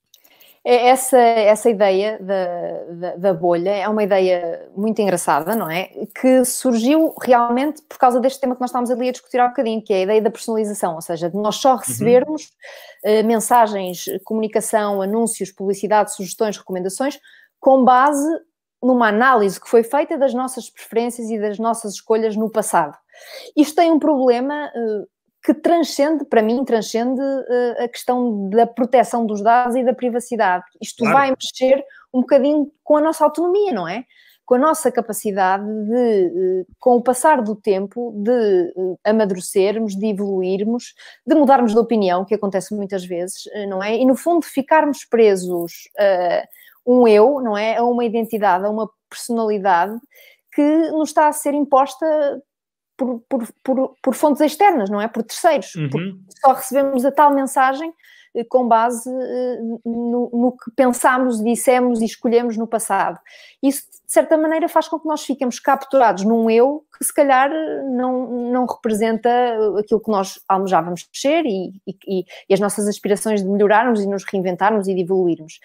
[0.69, 5.89] É, essa, essa ideia da, da, da, bolha é uma ideia muito engraçada, não é?
[6.13, 9.81] Que surgiu realmente por causa deste tema que nós estávamos ali a discutir há bocadinho,
[9.81, 11.77] que é a ideia da personalização, ou seja, de nós só uhum.
[11.77, 12.51] recebermos
[13.05, 13.21] uhum.
[13.21, 17.17] uh, mensagens, comunicação, anúncios, publicidade, sugestões, recomendações,
[17.61, 18.27] com base
[18.83, 22.97] numa análise que foi feita das nossas preferências e das nossas escolhas no passado.
[23.55, 25.07] Isto tem um problema uh,
[25.47, 30.65] que transcende, para mim, transcende uh, a questão da proteção dos dados e da privacidade.
[30.81, 31.17] Isto claro.
[31.17, 34.03] vai mexer um bocadinho com a nossa autonomia, não é?
[34.45, 40.07] Com a nossa capacidade de, uh, com o passar do tempo, de uh, amadurecermos, de
[40.07, 40.93] evoluirmos,
[41.25, 43.95] de mudarmos de opinião, que acontece muitas vezes, não é?
[43.95, 46.45] E no fundo ficarmos presos a
[46.85, 47.77] um eu, não é?
[47.77, 49.97] A uma identidade, a uma personalidade
[50.53, 52.05] que nos está a ser imposta
[52.97, 55.07] por, por, por, por, fontes externas, não é?
[55.07, 55.75] Por terceiros.
[55.75, 56.19] Uhum.
[56.41, 57.93] Só recebemos a tal mensagem
[58.35, 63.19] eh, com base eh, no, no, que pensámos, dissemos e escolhemos no passado.
[63.61, 67.51] Isso, de certa maneira, faz com que nós fiquemos capturados num eu que, se calhar,
[67.85, 69.29] não, não representa
[69.79, 74.23] aquilo que nós almejávamos ser e, e, e as nossas aspirações de melhorarmos e nos
[74.23, 75.59] reinventarmos e de evoluirmos.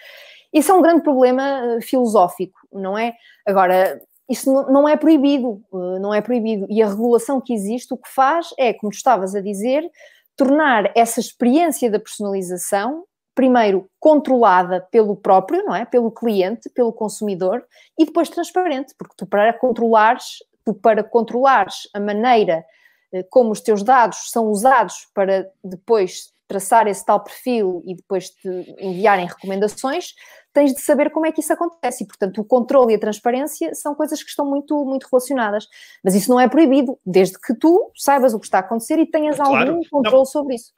[0.53, 3.15] Isso é um grande problema eh, filosófico, não é?
[3.45, 3.99] Agora,
[4.33, 6.67] isso não é proibido, eh, não é proibido.
[6.69, 9.89] E a regulação que existe o que faz é, como tu estavas a dizer,
[10.35, 15.85] tornar essa experiência da personalização, primeiro controlada pelo próprio, não é?
[15.85, 17.63] Pelo cliente, pelo consumidor,
[17.97, 22.65] e depois transparente, porque tu para controlares, tu para controlares a maneira
[23.13, 28.29] eh, como os teus dados são usados para depois traçar esse tal perfil e depois
[28.29, 28.47] te
[28.79, 30.13] enviarem recomendações,
[30.53, 32.03] tens de saber como é que isso acontece.
[32.03, 35.67] E, portanto, o controle e a transparência são coisas que estão muito, muito relacionadas.
[36.03, 39.09] Mas isso não é proibido, desde que tu saibas o que está a acontecer e
[39.09, 39.71] tenhas claro.
[39.71, 40.25] algum controle não.
[40.25, 40.71] sobre isso.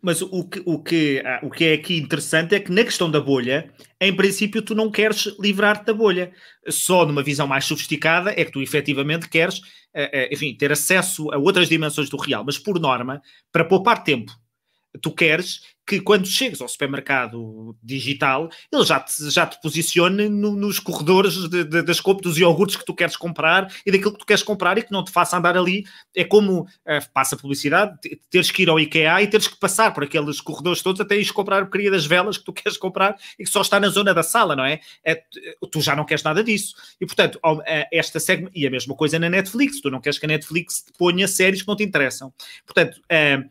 [0.00, 3.10] Mas o que, o, que, ah, o que é aqui interessante é que na questão
[3.10, 3.68] da bolha,
[4.00, 6.32] em princípio, tu não queres livrar-te da bolha.
[6.68, 9.60] Só numa visão mais sofisticada é que tu efetivamente queres,
[9.92, 12.44] ah, ah, enfim, ter acesso a outras dimensões do real.
[12.46, 14.32] Mas por norma, para poupar tempo
[14.98, 20.56] tu queres que quando chegues ao supermercado digital, ele já te, já te posicione no,
[20.56, 24.18] nos corredores de, de, das compras dos iogurtes que tu queres comprar e daquilo que
[24.18, 25.84] tu queres comprar e que não te faça andar ali.
[26.14, 27.96] É como, uh, passa publicidade,
[28.28, 31.30] teres que ir ao IKEA e teres que passar por aqueles corredores todos até ires
[31.30, 34.12] comprar a porcaria das velas que tu queres comprar e que só está na zona
[34.12, 34.80] da sala, não é?
[35.04, 35.22] é
[35.70, 36.74] tu já não queres nada disso.
[37.00, 37.38] E, portanto,
[37.92, 38.50] esta segment...
[38.54, 39.80] E a mesma coisa na Netflix.
[39.80, 42.32] Tu não queres que a Netflix te ponha séries que não te interessam.
[42.66, 43.00] Portanto...
[43.04, 43.48] Uh,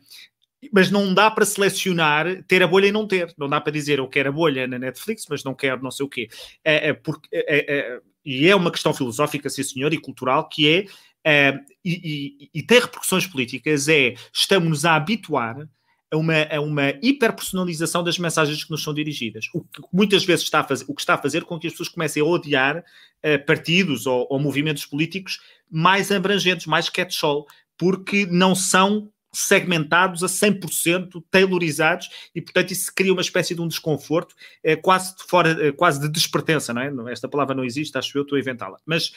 [0.72, 3.32] mas não dá para selecionar ter a bolha e não ter.
[3.38, 6.06] Não dá para dizer eu quero a bolha na Netflix, mas não quero não sei
[6.06, 6.28] o quê.
[6.64, 10.68] É, é porque, é, é, e é uma questão filosófica, sim senhor, e cultural, que
[10.68, 10.86] é,
[11.24, 15.68] é e, e, e, tem repercussões políticas, é estamos-nos a habituar
[16.10, 19.46] a uma, a uma hiperpersonalização das mensagens que nos são dirigidas.
[19.52, 21.72] O que muitas vezes está a fazer, o que está a fazer com que as
[21.72, 25.40] pessoas comecem a odiar uh, partidos ou, ou movimentos políticos
[25.70, 33.12] mais abrangentes, mais catch-all, porque não são segmentados a 100%, tailorizados, e portanto isso cria
[33.12, 37.12] uma espécie de um desconforto, é, quase de fora, é, quase de despertença, não é?
[37.12, 38.78] Esta palavra não existe, acho eu, estou a inventá-la.
[38.86, 39.12] Mas,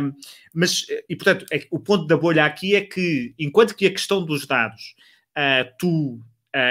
[0.00, 0.12] um,
[0.54, 4.24] mas, e portanto, é, o ponto da bolha aqui é que, enquanto que a questão
[4.24, 4.94] dos dados,
[5.36, 6.22] uh, tu, uh,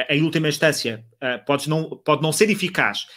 [0.10, 3.08] em última instância, uh, podes não, pode não ser eficaz,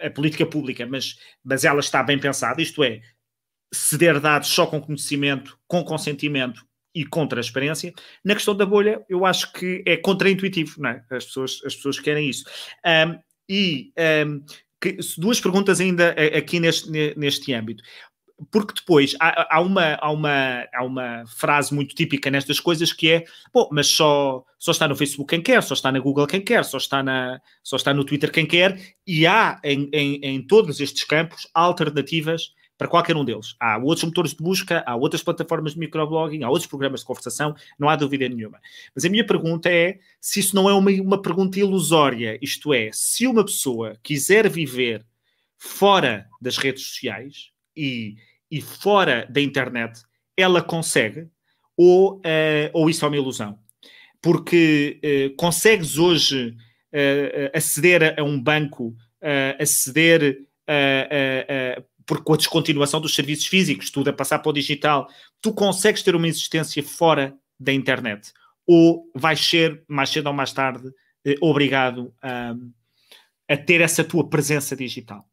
[0.00, 3.02] a política pública, mas, mas ela está bem pensada, isto é,
[3.70, 7.92] ceder dados só com conhecimento, com consentimento e com transparência.
[8.24, 11.04] Na questão da bolha, eu acho que é contraintuitivo, não é?
[11.10, 12.44] As pessoas, as pessoas querem isso.
[12.84, 13.92] Um, e
[14.26, 14.42] um,
[14.80, 17.82] que, duas perguntas ainda aqui neste, neste âmbito.
[18.50, 23.10] Porque depois há, há, uma, há, uma, há uma frase muito típica nestas coisas que
[23.10, 26.40] é: bom, mas só, só está no Facebook quem quer, só está na Google quem
[26.40, 30.46] quer, só está, na, só está no Twitter quem quer, e há em, em, em
[30.46, 33.54] todos estes campos alternativas para qualquer um deles.
[33.60, 37.54] Há outros motores de busca, há outras plataformas de microblogging, há outros programas de conversação,
[37.78, 38.58] não há dúvida nenhuma.
[38.94, 42.88] Mas a minha pergunta é se isso não é uma, uma pergunta ilusória, isto é,
[42.90, 45.04] se uma pessoa quiser viver
[45.58, 48.16] fora das redes sociais e,
[48.50, 50.00] e fora da internet,
[50.34, 51.28] ela consegue,
[51.76, 53.58] ou, uh, ou isso é uma ilusão?
[54.22, 56.56] Porque uh, consegues hoje
[56.94, 58.96] uh, aceder a, a, um banco,
[59.58, 65.08] aceder a, porque com a descontinuação dos serviços físicos, tudo a passar para o digital,
[65.40, 68.32] tu consegues ter uma existência fora da internet?
[68.66, 70.92] Ou vais ser, mais cedo ou mais tarde,
[71.24, 72.56] eh, obrigado a,
[73.48, 75.24] a ter essa tua presença digital?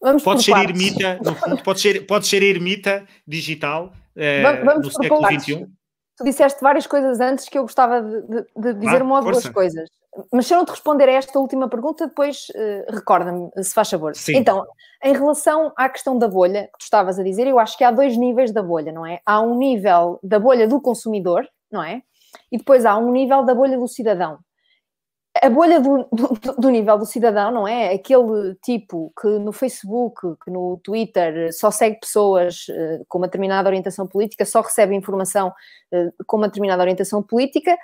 [0.00, 0.70] Vamos podes ser partes.
[0.70, 5.66] ermita, no fundo, podes ser, podes ser ermita digital eh, vamos, no século XXI.
[6.16, 9.30] Tu disseste várias coisas antes que eu gostava de, de, de dizer ah, uma ou
[9.30, 9.90] duas coisas.
[10.32, 13.88] Mas se eu não te responder a esta última pergunta, depois uh, recorda-me, se faz
[13.88, 14.14] favor.
[14.16, 14.36] Sim.
[14.36, 14.66] Então,
[15.02, 17.90] em relação à questão da bolha, que tu estavas a dizer, eu acho que há
[17.90, 19.20] dois níveis da bolha, não é?
[19.24, 22.02] Há um nível da bolha do consumidor, não é?
[22.50, 24.38] E depois há um nível da bolha do cidadão.
[25.40, 27.94] A bolha do, do, do nível do cidadão, não é?
[27.94, 33.68] Aquele tipo que no Facebook, que no Twitter só segue pessoas uh, com uma determinada
[33.68, 35.52] orientação política, só recebe informação
[35.92, 37.78] uh, com uma determinada orientação política.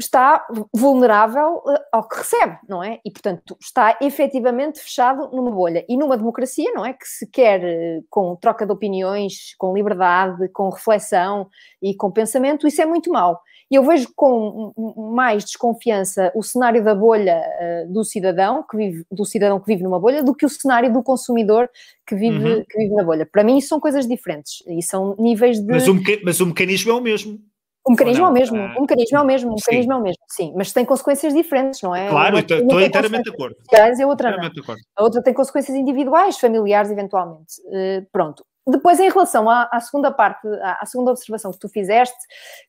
[0.00, 3.00] Está vulnerável eh, ao que recebe, não é?
[3.04, 5.84] E, portanto, está efetivamente fechado numa bolha.
[5.88, 6.92] E numa democracia, não é?
[6.92, 11.48] Que se quer eh, com troca de opiniões, com liberdade, com reflexão
[11.80, 13.40] e com pensamento, isso é muito mau.
[13.70, 14.72] E eu vejo com
[15.14, 19.82] mais desconfiança o cenário da bolha uh, do cidadão, que vive, do cidadão que vive
[19.82, 21.68] numa bolha, do que o cenário do consumidor
[22.06, 22.64] que vive, uhum.
[22.68, 23.26] que vive na bolha.
[23.26, 25.66] Para mim, isso são coisas diferentes e são níveis de.
[25.66, 27.40] Mas o, mas o mecanismo é o mesmo.
[27.86, 30.24] O mecanismo é o mesmo, o mecanismo é o mesmo, o mecanismo é o mesmo,
[30.26, 32.08] sim, mas tem consequências diferentes, não é?
[32.08, 33.56] Claro, estou inteiramente de acordo.
[33.74, 34.50] A outra não.
[34.96, 37.60] A outra tem consequências individuais, familiares, eventualmente.
[37.66, 38.44] Uh, pronto.
[38.66, 42.16] Depois, em relação à, à, segunda parte, à, à, segunda observação que tu fizeste,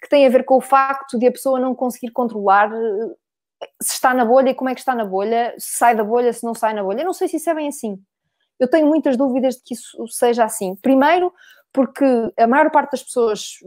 [0.02, 3.16] que tem a ver com o facto de a pessoa não conseguir controlar uh,
[3.82, 6.34] se está na bolha e como é que está na bolha, se sai da bolha,
[6.34, 7.02] se não sai na bolha.
[7.02, 7.98] Eu não sei se isso é bem assim.
[8.60, 10.76] Eu tenho muitas dúvidas de que isso seja assim.
[10.76, 11.32] Primeiro,
[11.72, 12.06] porque
[12.38, 13.60] a maior parte das pessoas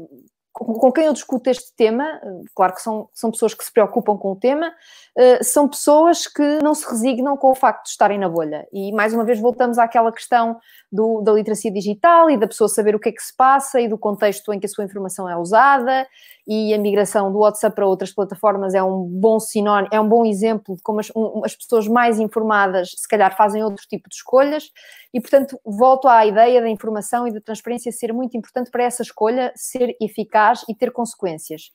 [0.59, 2.21] com quem eu discuto este tema,
[2.55, 6.59] claro que são, são pessoas que se preocupam com o tema, uh, são pessoas que
[6.62, 8.66] não se resignam com o facto de estarem na bolha.
[8.73, 10.59] E mais uma vez voltamos àquela questão
[10.90, 13.88] do, da literacia digital e da pessoa saber o que é que se passa e
[13.88, 16.07] do contexto em que a sua informação é usada
[16.47, 20.25] e a migração do WhatsApp para outras plataformas é um bom sinónimo, é um bom
[20.25, 24.14] exemplo de como as, um, as pessoas mais informadas se calhar fazem outro tipo de
[24.14, 24.64] escolhas
[25.12, 29.03] e, portanto, volto à ideia da informação e da transparência ser muito importante para essa
[29.03, 31.71] escolha ser eficaz e ter consequências.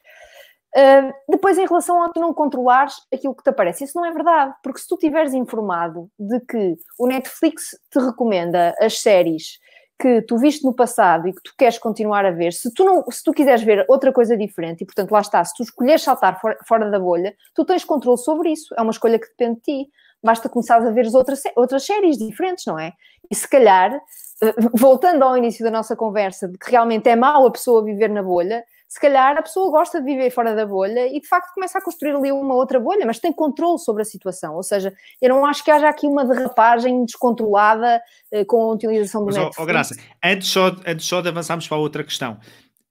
[0.75, 4.11] Uh, depois, em relação a tu não controlares aquilo que te aparece, isso não é
[4.11, 9.59] verdade, porque se tu estiveres informado de que o Netflix te recomenda as séries
[9.99, 13.05] que tu viste no passado e que tu queres continuar a ver, se tu, não,
[13.09, 16.41] se tu quiseres ver outra coisa diferente, e portanto lá está, se tu escolheres saltar
[16.41, 19.61] for, fora da bolha, tu tens controle sobre isso, é uma escolha que depende de
[19.61, 19.89] ti.
[20.23, 22.93] Basta começar a ver outras, outras séries diferentes, não é?
[23.29, 23.93] E se calhar,
[24.41, 28.09] eh, voltando ao início da nossa conversa, de que realmente é mau a pessoa viver
[28.09, 31.51] na bolha, se calhar a pessoa gosta de viver fora da bolha e de facto
[31.55, 34.55] começa a construir ali uma outra bolha, mas tem controle sobre a situação.
[34.55, 37.99] Ou seja, eu não acho que haja aqui uma derrapagem descontrolada
[38.31, 39.57] eh, com a utilização do mas, Netflix.
[39.57, 42.37] Oh, Graça, antes só, antes só de avançarmos para a outra questão.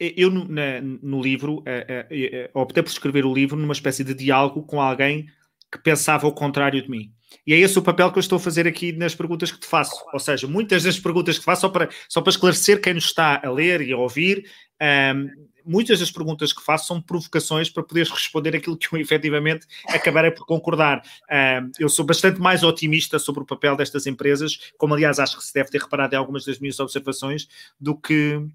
[0.01, 4.13] Eu, no, na, no livro, eh, eh, optei por escrever o livro numa espécie de
[4.13, 5.27] diálogo com alguém
[5.73, 7.11] que pensava o contrário de mim.
[7.47, 9.67] E é esse o papel que eu estou a fazer aqui nas perguntas que te
[9.67, 10.05] faço.
[10.13, 13.41] Ou seja, muitas das perguntas que faço, só para, só para esclarecer quem nos está
[13.43, 14.45] a ler e a ouvir,
[15.17, 15.29] um,
[15.65, 20.31] muitas das perguntas que faço são provocações para poderes responder aquilo que eu efetivamente acabarei
[20.31, 20.99] por concordar.
[21.25, 25.45] Uh, eu sou bastante mais otimista sobre o papel destas empresas, como aliás acho que
[25.45, 27.49] se deve ter reparado em algumas das minhas observações,
[27.81, 28.47] do que,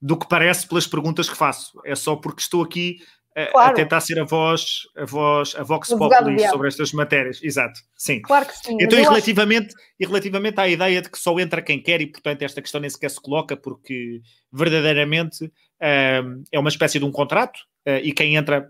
[0.00, 1.80] do que parece pelas perguntas que faço.
[1.86, 2.98] É só porque estou aqui
[3.44, 3.70] claro.
[3.70, 7.40] a tentar ser a voz, a voz, a Vox Populi sobre estas matérias.
[7.42, 8.22] Exato, sim.
[8.22, 8.76] Claro que sim.
[8.80, 9.86] Então, e relativamente, acho...
[10.00, 12.88] e relativamente à ideia de que só entra quem quer, e portanto esta questão nem
[12.88, 18.36] sequer se coloca, porque verdadeiramente uh, é uma espécie de um contrato, uh, e quem
[18.36, 18.66] entra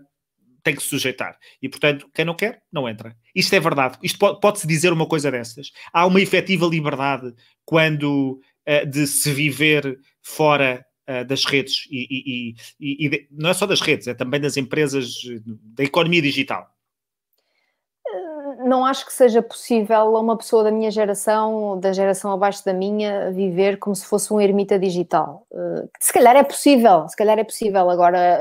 [0.63, 1.37] tem que se sujeitar.
[1.61, 3.15] E, portanto, quem não quer, não entra.
[3.33, 3.97] Isto é verdade.
[4.03, 5.71] Isto pode-se dizer uma coisa dessas.
[5.93, 12.55] Há uma efetiva liberdade quando uh, de se viver fora uh, das redes e, e,
[12.79, 15.13] e, e de, não é só das redes, é também das empresas
[15.75, 16.71] da economia digital
[18.67, 22.73] não acho que seja possível a uma pessoa da minha geração, da geração abaixo da
[22.73, 25.45] minha, viver como se fosse um ermita digital.
[25.51, 27.89] Uh, se calhar é possível, se calhar é possível.
[27.89, 28.39] Agora,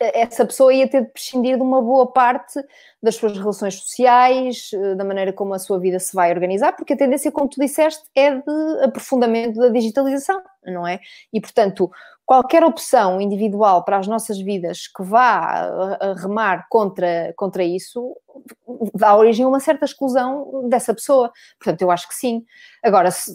[0.00, 2.60] essa pessoa ia ter de prescindir de uma boa parte
[3.02, 6.92] das suas relações sociais, uh, da maneira como a sua vida se vai organizar, porque
[6.92, 11.00] a tendência, como tu disseste, é de aprofundamento da digitalização, não é?
[11.32, 11.90] E, portanto,
[12.28, 18.14] qualquer opção individual para as nossas vidas que vá a, remar contra, contra isso
[18.94, 21.32] dá origem a uma certa exclusão dessa pessoa.
[21.58, 22.44] Portanto, eu acho que sim.
[22.84, 23.34] Agora, se,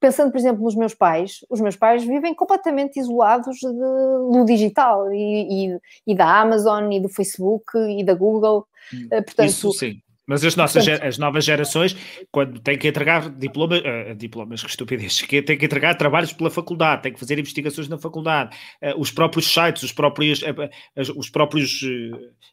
[0.00, 5.12] pensando, por exemplo, nos meus pais, os meus pais vivem completamente isolados de, do digital
[5.12, 8.66] e, e, e, da Amazon e do Facebook e da Google.
[8.92, 10.00] Hum, Portanto, Isso sim.
[10.26, 11.94] Mas as nossas as novas gerações,
[12.30, 16.50] quando têm que entregar diploma, uh, diplomas, que estupidez, que têm que entregar trabalhos pela
[16.50, 21.28] faculdade, têm que fazer investigações na faculdade, uh, os próprios sites, os próprios, uh, os
[21.28, 21.82] próprios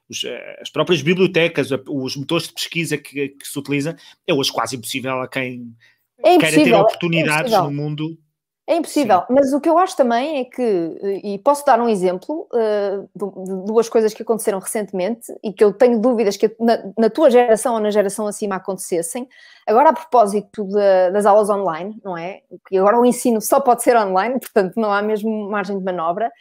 [0.10, 0.26] os,
[0.62, 3.96] as próprias bibliotecas, os motores de pesquisa que, que, se utilizam,
[4.28, 5.74] é hoje quase impossível a quem
[6.24, 8.18] é queira ter é oportunidades é no mundo
[8.72, 9.26] é impossível, Sim.
[9.30, 13.66] mas o que eu acho também é que, e posso dar um exemplo uh, de
[13.66, 17.74] duas coisas que aconteceram recentemente e que eu tenho dúvidas que na, na tua geração
[17.74, 19.28] ou na geração acima acontecessem.
[19.68, 20.66] Agora, a propósito
[21.12, 22.42] das aulas online, não é?
[22.68, 26.32] Que agora o ensino só pode ser online, portanto não há mesmo margem de manobra.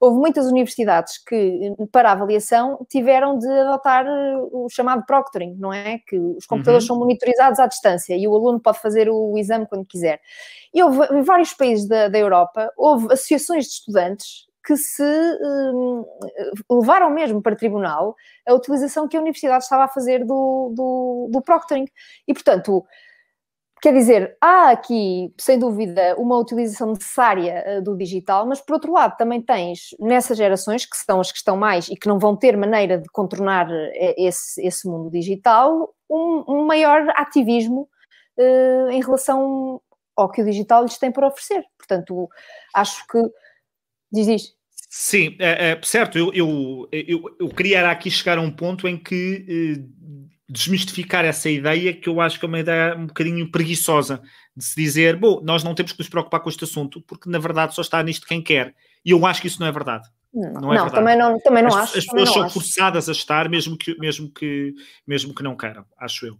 [0.00, 5.72] Houve muitas universidades que, para a avaliação, tiveram de adotar eh, o chamado proctoring, não
[5.72, 6.00] é?
[6.06, 6.96] Que os computadores uhum.
[6.96, 10.20] são monitorizados à distância e o aluno pode fazer o exame quando quiser.
[10.76, 16.04] E houve, em vários países da, da Europa, houve associações de estudantes que se um,
[16.70, 18.14] levaram mesmo para tribunal
[18.46, 21.86] a utilização que a universidade estava a fazer do, do, do proctoring.
[22.28, 22.84] E, portanto,
[23.80, 28.92] quer dizer, há aqui, sem dúvida, uma utilização necessária uh, do digital, mas, por outro
[28.92, 32.36] lado, também tens, nessas gerações, que são as que estão mais e que não vão
[32.36, 37.88] ter maneira de contornar uh, esse, esse mundo digital, um, um maior ativismo
[38.38, 39.80] uh, em relação
[40.16, 41.62] ao que o digital lhes tem para oferecer.
[41.76, 42.28] Portanto,
[42.74, 43.18] acho que.
[44.10, 44.56] Diz, diz.
[44.88, 46.16] Sim, é, é, certo.
[46.16, 51.50] Eu, eu, eu, eu queria aqui chegar a um ponto em que eh, desmistificar essa
[51.50, 54.22] ideia, que eu acho que é uma ideia um bocadinho preguiçosa,
[54.56, 57.38] de se dizer, bom, nós não temos que nos preocupar com este assunto, porque na
[57.38, 58.74] verdade só está nisto quem quer.
[59.04, 60.08] E eu acho que isso não é verdade.
[60.32, 61.98] Não, não, é não também não, também não as, acho.
[61.98, 62.54] As pessoas são acho.
[62.54, 64.74] forçadas a estar, mesmo que, mesmo, que,
[65.06, 66.38] mesmo que não queiram, acho eu.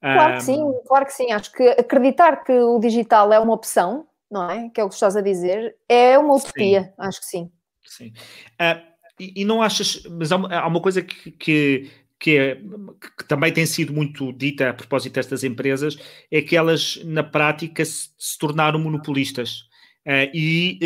[0.00, 1.32] Claro que sim, claro que sim.
[1.32, 4.68] Acho que acreditar que o digital é uma opção, não é?
[4.70, 6.92] Que é o que estás a dizer, é uma utopia, sim.
[6.98, 7.52] acho que sim.
[7.84, 8.12] Sim.
[8.60, 8.80] Uh,
[9.18, 13.52] e, e, não achas, mas há, há uma coisa que, que, que, é, que, também
[13.52, 15.98] tem sido muito dita a propósito destas empresas,
[16.30, 19.62] é que elas, na prática, se, se tornaram monopolistas.
[20.06, 20.78] Uh, e,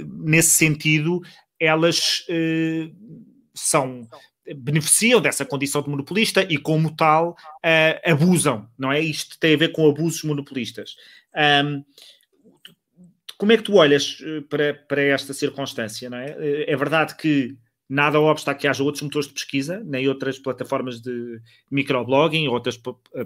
[0.00, 1.20] uh, nesse sentido,
[1.58, 2.24] elas
[3.54, 4.08] são
[4.54, 9.00] beneficiam dessa condição de monopolista e, como tal, uh, abusam, não é?
[9.00, 10.96] Isto tem a ver com abusos monopolistas.
[11.64, 11.84] Um,
[13.40, 16.36] como é que tu olhas eh, para, para esta circunstância, não é?
[16.38, 17.56] Eh, é verdade que
[17.88, 21.40] nada obsta que haja outros motores de pesquisa, nem outras plataformas de
[21.70, 22.78] microblogging, outras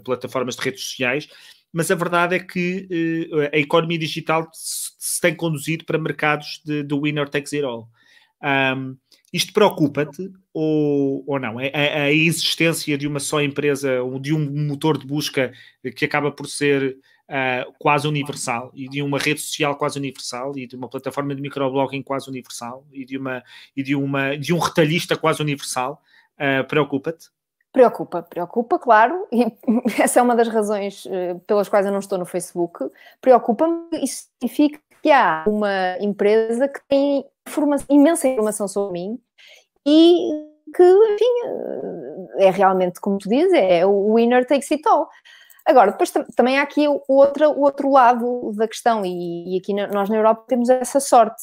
[0.04, 1.28] plataformas de redes sociais,
[1.72, 6.62] mas a verdade é que uh, a economia digital se, se, tem conduzido para mercados
[6.64, 7.90] de, de winner takes it all.
[8.40, 8.96] Um,
[9.34, 11.60] isto preocupa-te ou, ou não?
[11.60, 15.52] É, a, a, existência de uma só empresa, de um motor de busca
[15.96, 16.96] que acaba por ser
[17.28, 21.42] uh, quase universal e de uma rede social quase universal e de uma plataforma de
[21.42, 23.42] microblogging quase universal e de, uma,
[23.76, 26.00] e de, uma, de um retalhista quase universal,
[26.38, 27.28] uh, preocupa-te?
[27.72, 29.52] Preocupa, preocupa, claro, e
[30.00, 32.88] essa é uma das razões uh, pelas quais eu não estou no Facebook.
[33.20, 37.26] Preocupa-me, isso significa que há uma empresa que tem
[37.90, 39.20] imensa informação sobre mim
[39.86, 40.30] e
[40.74, 41.24] que, enfim,
[42.38, 45.08] é realmente, como tu dizes, é o winner takes it all.
[45.66, 49.72] Agora, depois também há aqui o outro, o outro lado da questão, e, e aqui
[49.72, 51.42] na, nós na Europa temos essa sorte,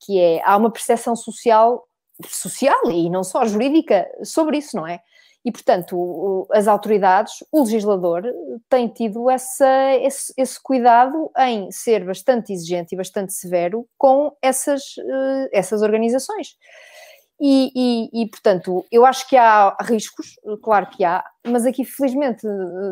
[0.00, 1.86] que é, há uma percepção social,
[2.26, 5.00] social e não só jurídica, sobre isso, não é?
[5.44, 8.24] E, portanto, as autoridades, o legislador,
[8.68, 14.82] têm tido essa, esse, esse, cuidado em ser bastante exigente e bastante severo com essas,
[14.98, 16.56] eh, essas organizações.
[17.42, 22.46] E, e, e, portanto, eu acho que há riscos, claro que há, mas aqui, felizmente,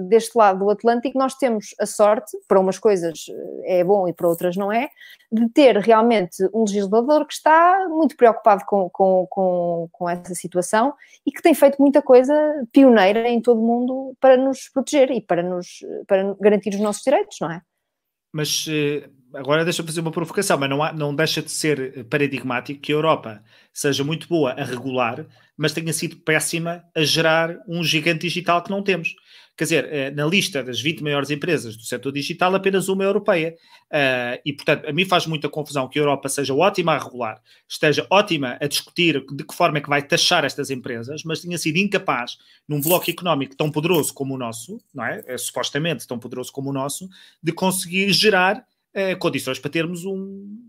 [0.08, 3.26] deste lado do Atlântico, nós temos a sorte, para umas coisas
[3.64, 4.88] é bom e para outras não é,
[5.30, 10.94] de ter realmente um legislador que está muito preocupado com, com, com, com essa situação
[11.26, 12.34] e que tem feito muita coisa
[12.72, 17.02] pioneira em todo o mundo para nos proteger e para, nos, para garantir os nossos
[17.02, 17.60] direitos, não é?
[18.32, 22.80] Mas eh, agora deixa-me fazer uma provocação, mas não, há, não deixa de ser paradigmático
[22.80, 25.26] que a Europa seja muito boa a regular,
[25.56, 29.14] mas tenha sido péssima a gerar um gigante digital que não temos.
[29.58, 33.08] Quer dizer, eh, na lista das 20 maiores empresas do setor digital, apenas uma é
[33.08, 33.56] europeia.
[33.86, 37.42] Uh, e, portanto, a mim faz muita confusão que a Europa seja ótima a regular,
[37.66, 41.58] esteja ótima a discutir de que forma é que vai taxar estas empresas, mas tenha
[41.58, 42.38] sido incapaz,
[42.68, 45.24] num bloco económico tão poderoso como o nosso, não é?
[45.26, 47.08] é supostamente tão poderoso como o nosso,
[47.42, 50.68] de conseguir gerar uh, condições para termos um,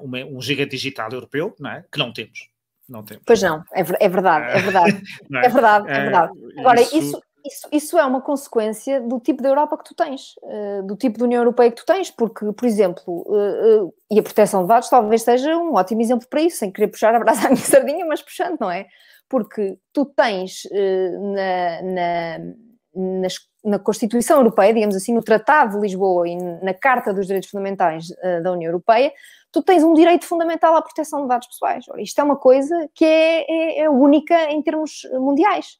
[0.00, 1.84] uma, um gigante digital europeu, não é?
[1.90, 2.50] Que não temos.
[2.88, 3.24] Não temos.
[3.26, 5.02] Pois não, é, é verdade, é verdade.
[5.42, 5.46] é?
[5.46, 6.32] é verdade, é verdade.
[6.58, 10.34] Agora, isso, isso isso, isso, é uma consequência do tipo de Europa que tu tens,
[10.42, 14.18] uh, do tipo de União Europeia que tu tens, porque, por exemplo, uh, uh, e
[14.18, 17.18] a proteção de dados talvez seja um ótimo exemplo para isso, sem querer puxar a
[17.18, 18.86] brasa à minha sardinha, mas puxando, não é?
[19.28, 20.68] Porque tu tens
[21.34, 21.82] na,
[22.94, 23.28] na,
[23.64, 28.08] na, Constituição Europeia, digamos assim, no Tratado de Lisboa e na Carta dos Direitos Fundamentais
[28.42, 29.12] da União Europeia,
[29.52, 31.84] tu tens um direito fundamental à proteção de dados pessoais.
[31.88, 35.78] Ora, isto é uma coisa que é, é, é única em termos mundiais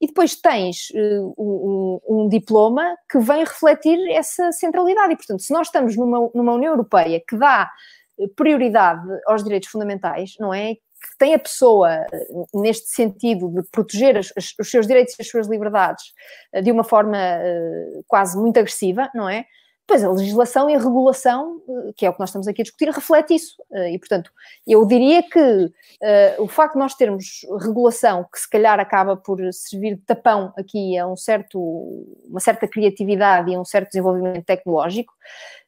[0.00, 5.12] e depois tens uh, um, um, diploma que vem refletir essa centralidade.
[5.12, 7.70] E, portanto, se nós estamos numa, numa União Europeia que dá
[8.18, 10.74] eh, prioridade aos direitos fundamentais, não é?
[10.74, 15.28] Que tem a pessoa, eh, neste sentido, de proteger as, os seus direitos e as
[15.28, 16.04] suas liberdades
[16.62, 19.44] de uma forma uh, quase muito agressiva, não é?
[19.90, 22.64] Pois a legislação e a regulação, eh, que é o que nós estamos aqui a
[22.64, 23.60] discutir, reflete isso.
[23.72, 24.30] Eh, e, portanto,
[24.64, 25.72] eu diria que uh,
[26.38, 30.96] o facto de nós termos regulação que se calhar acaba por servir de tapão aqui
[30.96, 31.58] a um certo,
[32.24, 35.12] uma certa criatividade e a um certo desenvolvimento tecnológico,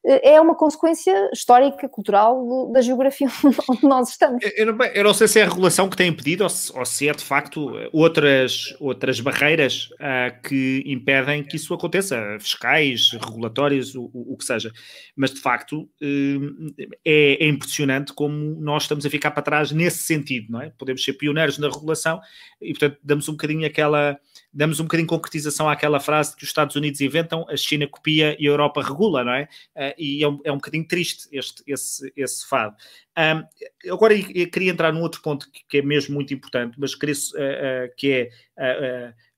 [0.05, 3.29] é uma consequência histórica, cultural da geografia
[3.69, 4.45] onde nós estamos.
[4.57, 6.85] Eu não, eu não sei se é a regulação que tem impedido ou se, ou
[6.85, 13.95] se é de facto outras, outras barreiras uh, que impedem que isso aconteça, fiscais, regulatórias,
[13.95, 14.73] o, o, o que seja.
[15.15, 16.75] Mas de facto uh,
[17.05, 20.71] é, é, impressionante como nós estamos a ficar para trás nesse sentido, não é?
[20.77, 22.21] Podemos ser pioneiros na regulação
[22.61, 24.19] e, portanto, damos um bocadinho aquela
[24.53, 28.37] damos um bocadinho de concretização àquela frase que os Estados Unidos inventam, a China copia
[28.39, 29.49] e a Europa regula, não é?
[29.75, 32.77] Uh, e é um, é um bocadinho triste este, esse, esse fado.
[33.19, 37.15] Um, agora queria entrar num outro ponto que, que é mesmo muito importante, mas queria,
[37.15, 38.31] uh, uh, que é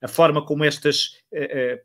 [0.01, 1.23] a forma como estas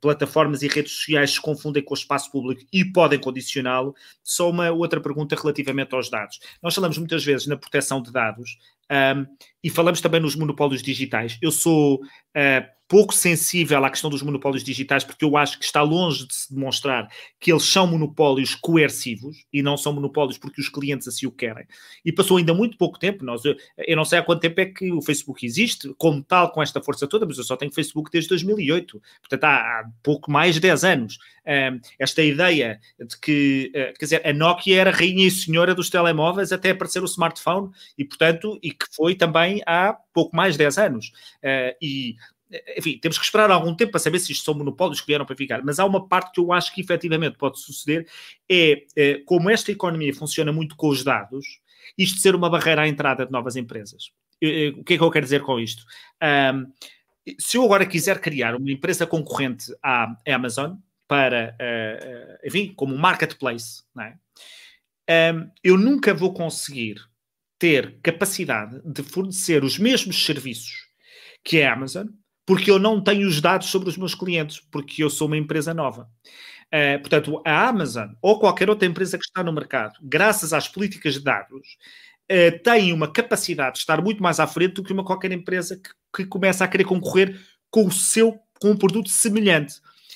[0.03, 3.95] plataformas e redes sociais se confundem com o espaço público e podem condicioná-lo.
[4.23, 6.39] Só uma outra pergunta relativamente aos dados.
[6.61, 8.59] Nós falamos muitas vezes na proteção de dados
[8.91, 9.27] um,
[9.63, 11.39] e falamos também nos monopólios digitais.
[11.41, 12.01] Eu sou
[12.91, 16.53] pouco sensível à questão dos monopólios digitais, porque eu acho que está longe de se
[16.53, 21.31] demonstrar que eles são monopólios coercivos e não são monopólios porque os clientes assim o
[21.31, 21.65] querem.
[22.05, 24.67] E passou ainda muito pouco tempo, nós, eu, eu não sei há quanto tempo é
[24.67, 28.11] que o Facebook existe, como tal, com esta força toda, mas eu só tenho Facebook
[28.11, 31.19] desde 2008, portanto há, há pouco mais de 10 anos.
[31.47, 35.89] Um, esta ideia de que, uh, quer dizer, a Nokia era rainha e senhora dos
[35.89, 40.59] telemóveis até aparecer o smartphone e, portanto, e que foi também há pouco mais de
[40.59, 41.13] 10 anos.
[41.43, 42.17] Uh, e
[42.77, 45.37] enfim, temos que esperar algum tempo para saber se isto são monopólios que vieram para
[45.37, 48.09] ficar, mas há uma parte que eu acho que efetivamente pode suceder,
[48.51, 51.61] é, é como esta economia funciona muito com os dados,
[51.97, 54.11] isto ser uma barreira à entrada de novas empresas.
[54.77, 55.85] O que é que eu quero dizer com isto?
[56.23, 56.73] Um,
[57.39, 60.77] se eu agora quiser criar uma empresa concorrente à Amazon
[61.07, 65.33] para, uh, enfim, como marketplace, é?
[65.35, 67.10] um, eu nunca vou conseguir
[67.61, 70.89] ter capacidade de fornecer os mesmos serviços
[71.45, 72.09] que a Amazon
[72.51, 75.73] porque eu não tenho os dados sobre os meus clientes, porque eu sou uma empresa
[75.73, 76.11] nova.
[76.67, 81.15] Uh, portanto, a Amazon ou qualquer outra empresa que está no mercado, graças às políticas
[81.15, 81.79] de dados,
[82.29, 85.77] uh, tem uma capacidade de estar muito mais à frente do que uma qualquer empresa
[85.77, 87.41] que, que começa a querer concorrer
[87.71, 89.75] com o seu com um produto semelhante.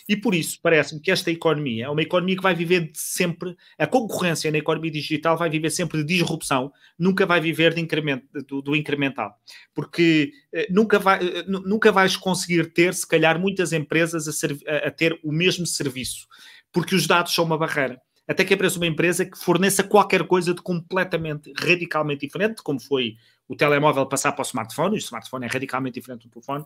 [0.09, 3.87] E por isso, parece-me que esta economia é uma economia que vai viver sempre, a
[3.87, 8.61] concorrência na economia digital vai viver sempre de disrupção, nunca vai viver de incremento, do,
[8.61, 9.35] do incremental.
[9.75, 14.91] Porque eh, nunca, vai, eh, nunca vais conseguir ter, se calhar, muitas empresas a, a,
[14.91, 16.27] ter o mesmo serviço,
[16.71, 20.55] porque os dados são uma barreira até que apareça uma empresa que forneça qualquer coisa
[20.55, 25.49] de completamente, radicalmente diferente, como foi o telemóvel passar para o smartphone, o smartphone é
[25.49, 26.65] radicalmente diferente do telefone,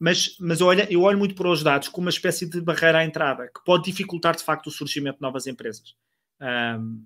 [0.00, 3.00] mas, mas eu, olho, eu olho muito para os dados como uma espécie de barreira
[3.00, 5.94] à entrada, que pode dificultar de facto o surgimento de novas empresas.
[6.40, 7.04] Um,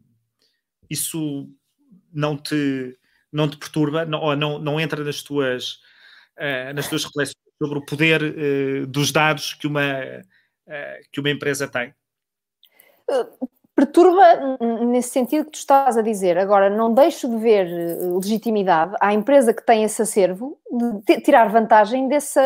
[0.89, 1.51] isso
[2.13, 2.97] não te,
[3.33, 5.81] não te perturba, não, ou não, não entra nas tuas,
[6.39, 11.31] uh, nas tuas reflexões sobre o poder uh, dos dados que uma, uh, que uma
[11.31, 11.93] empresa tem?
[13.75, 14.57] Perturba
[14.87, 16.39] nesse sentido que tu estás a dizer.
[16.39, 17.67] Agora, não deixo de ver
[18.21, 20.57] legitimidade à empresa que tem esse acervo
[21.07, 22.41] de tirar vantagem dessa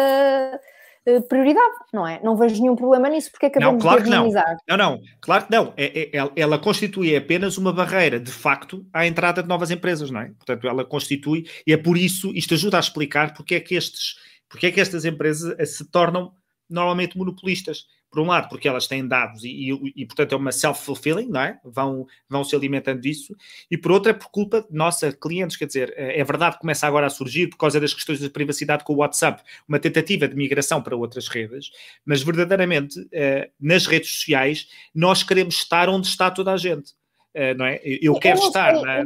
[1.09, 2.21] eh, prioridade, não é?
[2.23, 4.29] Não vejo nenhum problema nisso, porque é que não, claro que não.
[4.69, 5.73] Não, não, claro que não.
[5.75, 10.21] É, é, ela constitui apenas uma barreira, de facto, à entrada de novas empresas, não
[10.21, 10.27] é?
[10.27, 14.17] Portanto, ela constitui, e é por isso, isto ajuda a explicar porque é que estes,
[14.51, 16.33] porque é que estas empresas eh, se tornam
[16.69, 20.53] normalmente monopolistas por um lado, porque elas têm dados e, e, e portanto, é uma
[20.53, 21.59] self-fulfilling, não é?
[21.65, 23.37] Vão, vão se alimentando disso.
[23.71, 26.61] E por outra, é por culpa de nossa clientes, quer dizer, é, é verdade que
[26.61, 30.27] começa agora a surgir, por causa das questões da privacidade com o WhatsApp, uma tentativa
[30.27, 31.71] de migração para outras redes,
[32.05, 36.95] mas verdadeiramente, eh, nas redes sociais, nós queremos estar onde está toda a gente,
[37.35, 37.81] eh, não é?
[37.85, 38.73] Eu quero estar.
[38.81, 39.05] Na,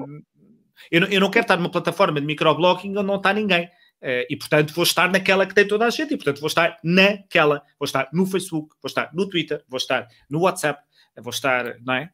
[0.91, 3.69] eu, não, eu não quero estar numa plataforma de microblogging onde não está ninguém.
[4.03, 6.77] Uh, e portanto vou estar naquela que tem toda a gente, e portanto vou estar
[6.83, 10.83] naquela, vou estar no Facebook, vou estar no Twitter, vou estar no WhatsApp,
[11.17, 12.11] vou estar, não é?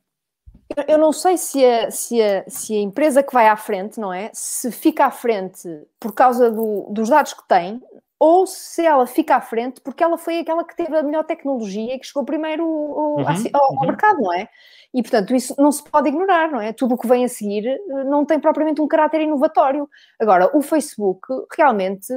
[0.87, 4.13] Eu não sei se a, se, a, se a empresa que vai à frente, não
[4.13, 4.31] é?
[4.35, 5.67] Se fica à frente
[5.99, 7.83] por causa do, dos dados que tem,
[8.21, 11.95] ou se ela fica à frente porque ela foi aquela que teve a melhor tecnologia
[11.95, 13.87] e que chegou primeiro ao, uhum, ao, uhum.
[13.87, 14.49] mercado, não é?
[14.93, 16.73] E, portanto, isso não se pode ignorar, não é?
[16.73, 19.89] Tudo o que vem a seguir eh, não tem propriamente um caráter inovatório.
[20.19, 21.21] Agora, o Facebook
[21.57, 22.13] realmente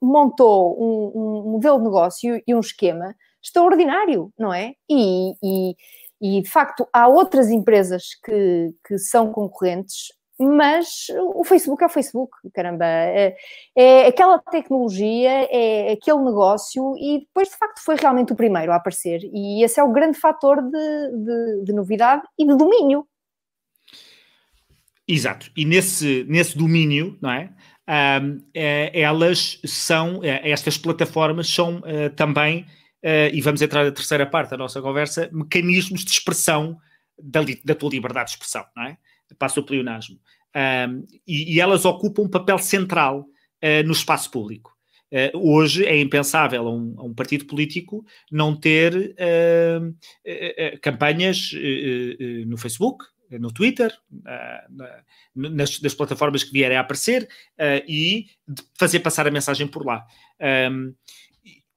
[0.00, 4.72] montou um, um modelo de negócio e um esquema extraordinário, não é?
[4.88, 5.76] E, e,
[6.20, 10.08] e de facto, há outras empresas que, que são concorrentes
[10.38, 13.36] mas o Facebook é o Facebook, caramba, é,
[13.76, 18.76] é, aquela tecnologia, é aquele negócio e depois de facto foi realmente o primeiro a
[18.76, 23.06] aparecer e esse é o grande fator de, de, de novidade e de domínio.
[25.06, 27.50] Exato, e nesse, nesse domínio, não é?
[27.86, 32.62] Um, é, elas são, é, estas plataformas são uh, também,
[33.04, 36.78] uh, e vamos entrar na terceira parte da nossa conversa, mecanismos de expressão
[37.22, 38.96] da, da tua liberdade de expressão, não é?
[39.38, 40.18] Passa o pleonasmo.
[40.54, 44.72] Um, e, e, elas ocupam um papel central uh, no espaço público.
[45.12, 51.50] Uh, hoje é impensável a um, a um, partido político não ter uh, campanhas
[52.46, 53.92] no Facebook, no Twitter,
[55.34, 57.28] nas, nas, plataformas que vierem a aparecer
[57.88, 58.26] e
[58.78, 60.06] fazer passar a mensagem por lá.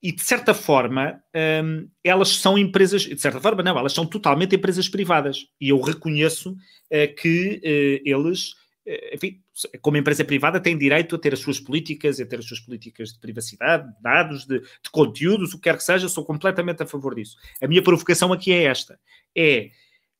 [0.02, 1.20] E de certa forma,
[1.64, 5.46] um, elas são empresas, de certa forma, não, elas são totalmente empresas privadas.
[5.60, 8.52] E eu reconheço uh, que uh, eles,
[8.86, 9.40] uh, enfim,
[9.82, 13.12] como empresa privada, têm direito a ter as suas políticas, a ter as suas políticas
[13.12, 16.86] de privacidade, de dados, de, de conteúdos, o que quer que seja, sou completamente a
[16.86, 17.36] favor disso.
[17.60, 19.00] A minha provocação aqui é esta:
[19.36, 19.70] é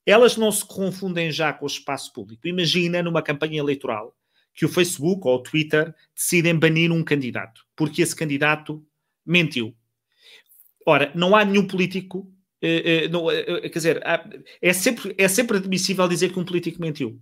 [0.05, 2.47] elas não se confundem já com o espaço público.
[2.47, 4.15] Imagina numa campanha eleitoral
[4.53, 8.83] que o Facebook ou o Twitter decidem banir um candidato, porque esse candidato
[9.29, 9.75] mentiu.
[10.85, 12.31] Ora, não há nenhum político.
[12.61, 14.03] Eh, eh, eh, quer dizer,
[14.61, 17.19] é, sempre, é sempre admissível dizer que um político mentiu.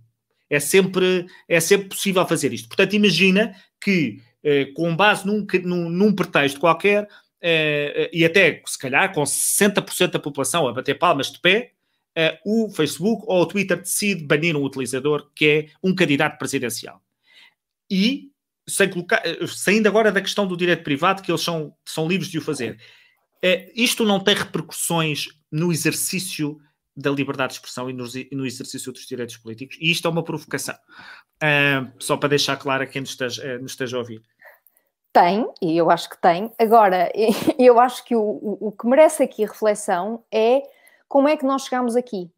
[0.50, 2.68] É sempre, é sempre possível fazer isto.
[2.68, 4.22] Portanto, imagina que,
[4.74, 7.06] com base num, num, num pretexto qualquer,
[8.10, 11.72] e até, se calhar, com 60% da população a bater palmas de pé,
[12.46, 17.02] o Facebook ou o Twitter decide banir um utilizador que é um candidato presidencial.
[17.90, 18.30] E
[18.68, 22.30] sem colocar, eh, saindo agora da questão do direito privado, que eles são, são livres
[22.30, 22.78] de o fazer,
[23.42, 26.58] é, isto não tem repercussões no exercício
[26.96, 30.24] da liberdade de expressão e no, no exercício dos direitos políticos, e isto é uma
[30.24, 30.74] provocação.
[31.36, 34.20] Uh, só para deixar claro a quem nos esteja, uh, nos esteja a ouvir.
[35.12, 36.52] Tem, e eu acho que tem.
[36.58, 37.10] Agora,
[37.56, 40.62] eu acho que o, o, o que merece aqui reflexão é
[41.06, 42.28] como é que nós chegamos aqui.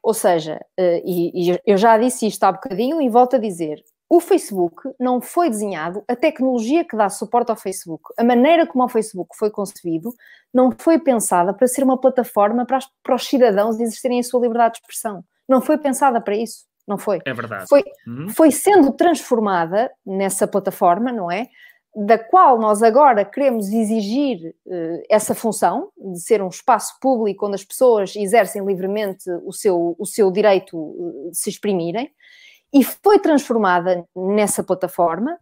[0.00, 3.82] Ou seja, uh, e, e, eu já disse isto há bocadinho e volto a dizer:
[4.08, 8.84] o Facebook não foi desenhado, a tecnologia que dá suporte ao Facebook, a maneira como
[8.84, 10.12] o Facebook foi concebido,
[10.52, 14.40] não foi pensada para ser uma plataforma para, as, para os cidadãos exercerem a sua
[14.40, 15.24] liberdade de expressão.
[15.48, 16.64] Não foi pensada para isso.
[16.86, 17.20] Não foi.
[17.24, 17.66] É verdade.
[17.68, 18.28] Foi, uhum.
[18.28, 21.48] foi sendo transformada nessa plataforma, não é?
[21.96, 27.54] Da qual nós agora queremos exigir uh, essa função de ser um espaço público onde
[27.54, 32.10] as pessoas exercem livremente o seu, o seu direito uh, de se exprimirem
[32.74, 35.38] e foi transformada nessa plataforma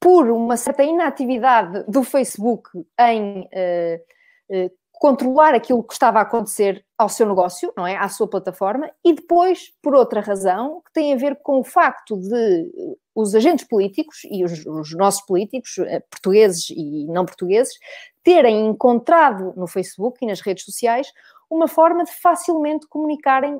[0.00, 6.84] por uma certa inatividade do Facebook em uh, uh, controlar aquilo que estava a acontecer
[6.98, 7.96] ao seu negócio, não é?
[7.96, 12.18] À sua plataforma, e depois, por outra razão, que tem a ver com o facto
[12.18, 15.76] de os agentes políticos e os, os nossos políticos,
[16.10, 17.74] portugueses e não portugueses,
[18.22, 21.10] terem encontrado no Facebook e nas redes sociais
[21.50, 23.58] uma forma de facilmente comunicarem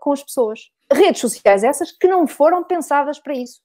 [0.00, 3.60] com as pessoas redes sociais essas que não foram pensadas para isso.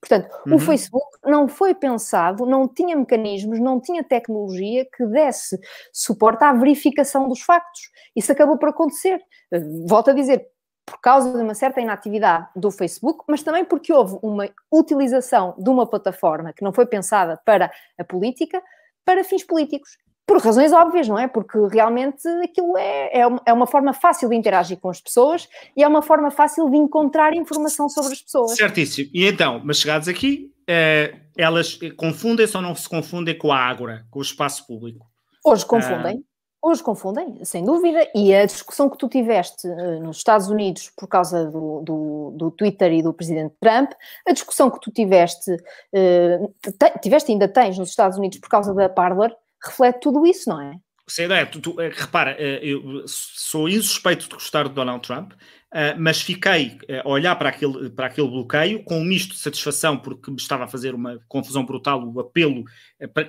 [0.00, 0.56] Portanto, uhum.
[0.56, 5.56] o Facebook não foi pensado, não tinha mecanismos, não tinha tecnologia que desse
[5.92, 7.82] suporte à verificação dos factos.
[8.16, 9.20] Isso acabou por acontecer.
[9.52, 10.44] Eh, volto a dizer,
[10.84, 15.70] por causa de uma certa inatividade do Facebook, mas também porque houve uma utilização de
[15.70, 18.60] uma plataforma que não foi pensada para a política,
[19.04, 19.96] para fins políticos.
[20.26, 21.26] Por razões óbvias, não é?
[21.26, 25.82] Porque realmente aquilo é, é, é uma forma fácil de interagir com as pessoas e
[25.82, 28.56] é uma forma fácil de encontrar informação sobre as pessoas.
[28.56, 29.10] Certíssimo.
[29.12, 34.06] E então, mas chegados aqui, eh, elas confundem-se ou não se confundem com a Ágora,
[34.10, 35.06] com o espaço público?
[35.44, 36.22] Hoje confundem.
[36.24, 36.32] Ah.
[36.64, 41.08] Hoje confundem, sem dúvida, e a discussão que tu tiveste uh, nos Estados Unidos por
[41.08, 43.90] causa do, do, do, Twitter e do presidente Trump,
[44.24, 45.56] a discussão que tu tiveste,
[45.90, 49.34] te, tiveste ainda tens nos Estados Unidos por causa da Parler,
[49.64, 50.76] reflete tudo isso, não é?
[51.08, 55.32] Sim, é, tu, tu, repara, eh, eu sou insuspeito de gostar de Donald Trump,
[55.72, 59.96] Uh, mas fiquei a olhar para aquele, para aquele bloqueio com um misto de satisfação,
[59.96, 62.64] porque me estava a fazer uma confusão brutal o apelo,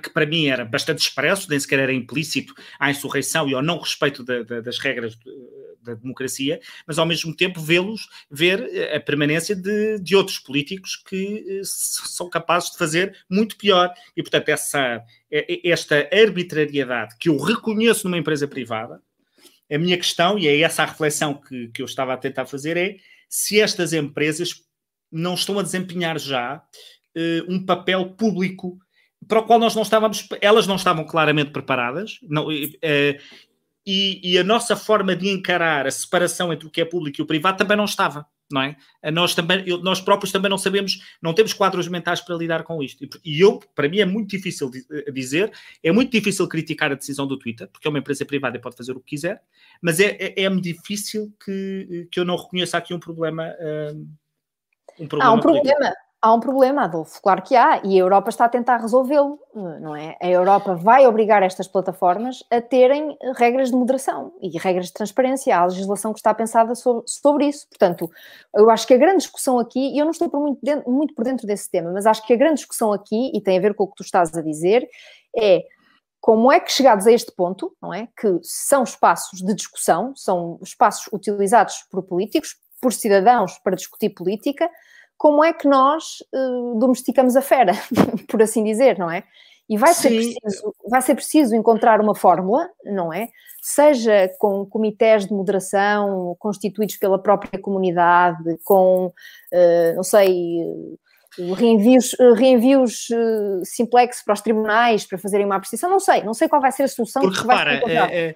[0.02, 3.78] que para mim era bastante expresso, nem sequer era implícito, à insurreição e ao não
[3.78, 5.16] respeito das regras
[5.84, 11.60] da democracia, mas ao mesmo tempo vê-los, ver a permanência de, de outros políticos que
[11.64, 13.92] são capazes de fazer muito pior.
[14.16, 19.00] E, portanto, essa, esta arbitrariedade que eu reconheço numa empresa privada,
[19.70, 22.76] a minha questão, e é essa a reflexão que, que eu estava a tentar fazer,
[22.76, 22.96] é
[23.28, 24.62] se estas empresas
[25.10, 26.56] não estão a desempenhar já
[27.16, 28.78] uh, um papel público
[29.26, 32.48] para o qual nós não estávamos, elas não estavam claramente preparadas, não,
[33.86, 37.22] e, e, a nossa forma de encarar a separação entre o que é público e
[37.22, 38.76] o privado também não estava não é?
[39.10, 43.04] Nós, também, nós próprios também não sabemos, não temos quadros mentais para lidar com isto.
[43.24, 47.26] E eu, para mim, é muito difícil eh, dizer, é muito difícil criticar a decisão
[47.26, 49.42] do Twitter, porque é uma empresa privada e pode fazer o que quiser,
[49.80, 53.52] mas é, é, é difícil que, que eu não reconheça aqui um problema.
[54.98, 55.92] Um problema Há um problema,
[56.24, 59.94] Há um problema, Adolfo, claro que há, e a Europa está a tentar resolvê-lo, não
[59.94, 60.16] é?
[60.22, 65.54] A Europa vai obrigar estas plataformas a terem regras de moderação e regras de transparência.
[65.54, 67.68] Há legislação que está pensada sobre, sobre isso.
[67.68, 68.10] Portanto,
[68.56, 71.14] eu acho que a grande discussão aqui, e eu não estou por muito, dentro, muito
[71.14, 73.74] por dentro desse tema, mas acho que a grande discussão aqui, e tem a ver
[73.74, 74.88] com o que tu estás a dizer,
[75.36, 75.62] é
[76.22, 78.08] como é que chegados a este ponto, não é?
[78.18, 84.70] Que são espaços de discussão, são espaços utilizados por políticos, por cidadãos para discutir política,
[85.16, 87.72] como é que nós uh, domesticamos a fera,
[88.28, 89.24] por assim dizer, não é?
[89.68, 93.28] E vai ser, preciso, vai ser preciso encontrar uma fórmula, não é?
[93.62, 100.28] Seja com comitês de moderação constituídos pela própria comunidade, com, uh, não sei,
[101.56, 106.48] reenvios, reenvios uh, simplex para os tribunais para fazerem uma apreciação, não sei, não sei
[106.48, 108.34] qual vai ser a solução Porque, que vai repara, ser é, é,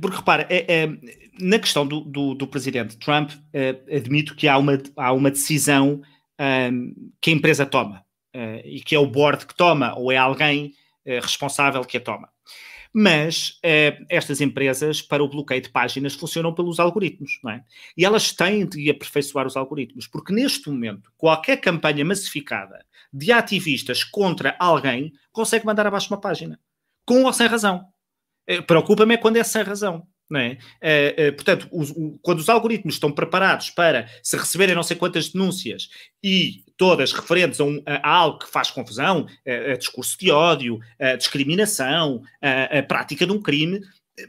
[0.00, 0.98] porque repara, é, é,
[1.40, 6.02] na questão do, do, do presidente Trump, uh, admito que há uma, há uma decisão
[6.72, 8.04] um, que a empresa toma
[8.34, 10.74] uh, e que é o board que toma ou é alguém
[11.06, 12.28] uh, responsável que a toma.
[12.90, 13.60] Mas
[14.08, 17.62] estas empresas, para o bloqueio de páginas, funcionam pelos algoritmos, não é?
[17.94, 24.02] E elas têm de aperfeiçoar os algoritmos, porque neste momento, qualquer campanha massificada de ativistas
[24.02, 26.58] contra alguém consegue mandar abaixo uma página,
[27.04, 27.86] com ou sem razão.
[28.66, 30.06] Preocupa-me é quando é sem razão.
[30.30, 30.58] Não é?
[30.82, 34.94] Uh, uh, portanto, os, o, quando os algoritmos estão preparados para se receberem não sei
[34.94, 35.88] quantas denúncias
[36.22, 40.30] e todas referentes a, um, a, a algo que faz confusão, a, a discurso de
[40.30, 43.80] ódio, a discriminação, a, prática de um crime,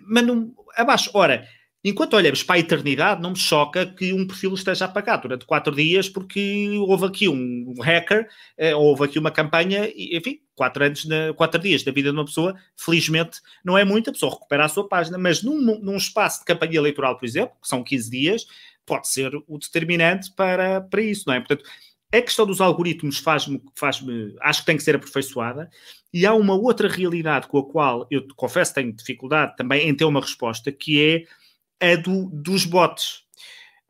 [0.07, 1.11] mandam abaixo.
[1.13, 1.45] Ora,
[1.81, 5.73] Enquanto olhamos para a eternidade, não me choca que um perfil esteja apagado durante quatro
[5.73, 8.27] dias, porque houve aqui um hacker,
[8.57, 11.07] eh, houve aqui uma campanha, enfim, quatro, anos,
[11.37, 14.69] quatro dias da vida de uma pessoa, felizmente não é muito, a pessoa recupera a
[14.69, 18.45] sua página, mas num, num espaço de campanha eleitoral, por exemplo, que são 15 dias,
[18.85, 21.39] pode ser o determinante para, para isso, não é?
[21.39, 21.63] Portanto,
[22.11, 24.03] a questão dos algoritmos faz-me, faz
[24.41, 25.69] acho que tem que ser aperfeiçoada,
[26.13, 30.05] e há uma outra realidade com a qual eu confesso tenho dificuldade também em ter
[30.05, 31.23] uma resposta, que é
[31.81, 33.27] a do, dos bots.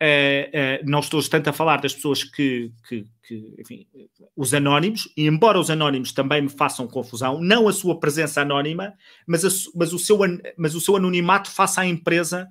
[0.02, 3.86] Uh, uh, não estou tanto a falar das pessoas que, que, que, enfim,
[4.34, 8.94] os anónimos, e embora os anónimos também me façam confusão, não a sua presença anónima,
[9.28, 10.18] mas, a, mas, o, seu,
[10.58, 12.48] mas o seu anonimato face à empresa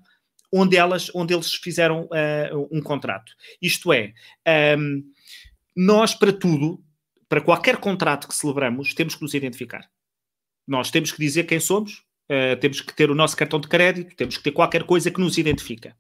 [0.53, 3.33] onde, elas, onde eles fizeram uh, um contrato.
[3.63, 4.13] Isto é, um,
[4.45, 5.03] ehm,
[5.77, 6.83] nós para tudo,
[7.29, 9.89] para qualquer contrato que celebramos, temos que nos identificar.
[10.67, 14.15] Nós temos que dizer quem somos, Uh, temos que ter o nosso cartão de crédito,
[14.15, 15.97] temos que ter qualquer coisa que nos identifica.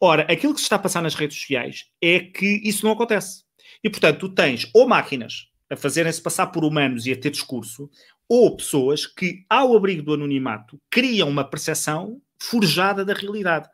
[0.00, 3.44] Ora, aquilo que se está a passar nas redes sociais é que isso não acontece.
[3.82, 7.90] E, portanto, tu tens ou máquinas a fazerem-se passar por humanos e a ter discurso,
[8.28, 13.68] ou pessoas que, ao abrigo do anonimato, criam uma percepção forjada da realidade.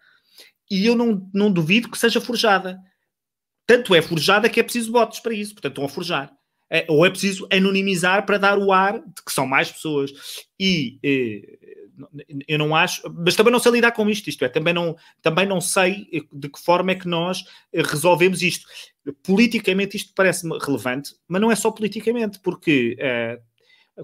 [0.70, 2.78] E eu não, não duvido que seja forjada
[3.70, 6.32] tanto é forjada que é preciso votos para isso, portanto estão a forjar.
[6.70, 10.12] É, ou é preciso anonimizar para dar o ar de que são mais pessoas.
[10.58, 11.58] E eh,
[12.46, 15.46] eu não acho, mas também não sei lidar com isto, isto é, também não, também
[15.46, 18.66] não sei de que forma é que nós eh, resolvemos isto.
[19.22, 23.40] Politicamente isto parece-me relevante, mas não é só politicamente, porque eh,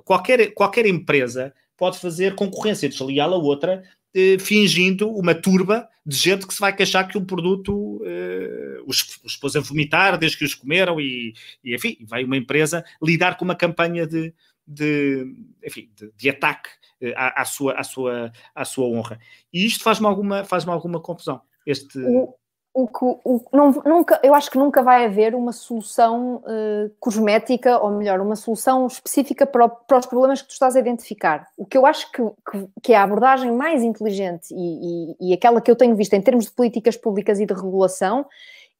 [0.05, 3.83] qualquer, qualquer empresa pode fazer concorrência desleal a outra
[4.17, 9.21] eh, fingindo uma turba de gente que se vai queixar que um produto eh, os,
[9.23, 13.37] os pôs a vomitar desde que os comeram e, e, enfim, vai uma empresa lidar
[13.37, 14.33] com uma campanha de,
[14.67, 15.27] de,
[15.63, 16.71] enfim, de, de ataque
[17.03, 19.19] eh, à, à, sua, à, sua, à sua honra.
[19.53, 21.43] E isto faz-me alguma, faz alguma confusão.
[21.67, 21.99] Este...
[21.99, 22.35] O,
[22.77, 27.79] o que o, não, nunca, eu acho que nunca vai haver uma solução uh, cosmética,
[27.79, 31.49] ou melhor, uma solução específica para, o, para, os problemas que tu estás a identificar.
[31.57, 35.33] O que eu acho que, que, que é a abordagem mais inteligente e, e, e,
[35.33, 38.27] aquela que eu tenho visto em termos de políticas públicas e de regulação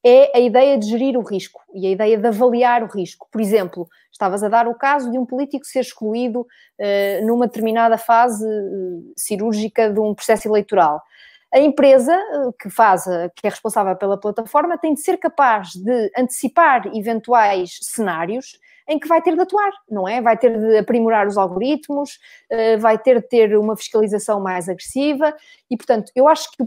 [0.05, 3.27] é a ideia de gerir o risco e a ideia de avaliar o risco.
[3.31, 7.97] Por exemplo, estavas a dar o caso de um político ser excluído uh, numa determinada
[7.97, 11.01] fase uh, cirúrgica de um processo eleitoral
[11.53, 16.11] a empresa eh, que faz, que é responsável pela plataforma, tem de ser capaz de
[16.17, 20.21] antecipar eventuais cenários em que vai ter de atuar, não é?
[20.21, 22.19] Vai ter de aprimorar os algoritmos,
[22.49, 25.35] eh, vai ter de ter uma fiscalização mais agressiva
[25.69, 26.63] e, portanto, eu acho que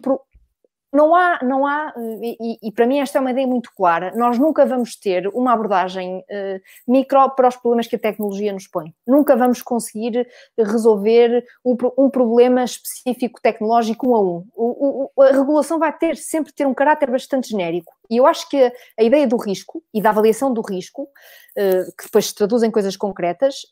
[0.93, 4.39] não há, não há e, e, para mim esta é uma ideia muito clara, nós
[4.39, 8.93] nunca vamos ter uma abordagem uh, micro para os problemas que a tecnologia nos põe.
[9.07, 10.27] Nunca vamos conseguir
[10.59, 14.47] resolver um, um problema específico tecnológico um a um.
[14.55, 17.93] O, o, a regulação vai ter sempre ter um caráter bastante genérico.
[18.11, 21.97] E eu acho que a, a ideia do risco e da avaliação do risco, uh,
[21.97, 23.63] que depois se traduz em coisas concretas,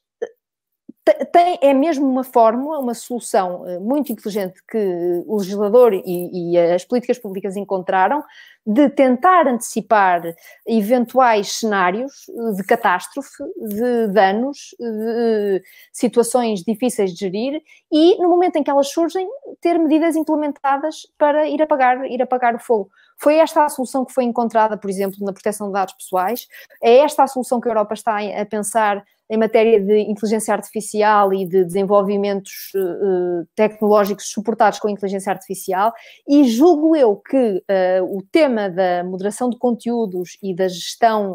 [1.33, 6.59] tem, é mesmo uma fórmula, uma solução eh, muito inteligente que o legislador e, e,
[6.59, 8.23] as políticas públicas encontraram
[8.67, 10.23] de tentar antecipar
[10.67, 18.63] eventuais cenários de catástrofe, de danos, de situações difíceis de gerir e, no momento em
[18.63, 19.27] que elas surgem,
[19.61, 22.91] ter medidas implementadas para ir apagar, ir apagar o fogo.
[23.21, 26.47] Foi esta a solução que foi encontrada, por exemplo, na proteção de dados pessoais,
[26.83, 31.33] é esta a solução que a Europa está a pensar em matéria de inteligência artificial
[31.33, 35.93] e de desenvolvimentos uh, tecnológicos suportados com inteligência artificial,
[36.27, 41.35] e julgo eu que uh, o tema da moderação de conteúdos e da gestão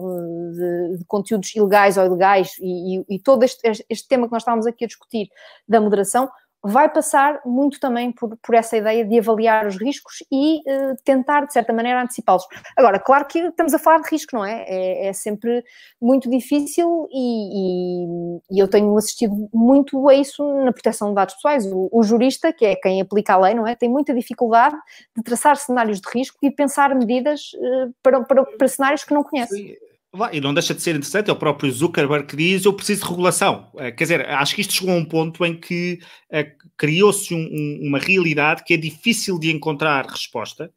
[0.53, 4.41] de, de conteúdos ilegais ou ilegais, e, e, e todo este, este tema que nós
[4.41, 5.29] estávamos aqui a discutir
[5.67, 6.29] da moderação,
[6.63, 11.45] vai passar muito também por, por essa ideia de avaliar os riscos e uh, tentar,
[11.45, 12.47] de certa maneira, antecipá-los.
[12.77, 14.63] Agora, claro que estamos a falar de risco, não é?
[14.65, 15.63] É, é sempre
[16.01, 21.35] muito difícil e, e, e, eu tenho assistido muito a isso na proteção de dados
[21.35, 21.65] pessoais.
[21.65, 23.75] O, o, jurista, que é quem aplica a lei, não é?
[23.75, 24.75] Tem muita dificuldade
[25.15, 29.23] de traçar cenários de risco e pensar medidas uh, para, para, para cenários que não
[29.23, 29.55] conhece.
[29.55, 29.92] Sim
[30.31, 33.09] e não deixa de ser interessante, é o próprio Zuckerberg que diz: eu preciso de
[33.09, 33.71] regulação.
[33.77, 35.99] Eh, quer dizer, acho que isto chegou a um ponto em que
[36.31, 40.71] uh, criou-se um, um, uma realidade que é difícil de encontrar resposta.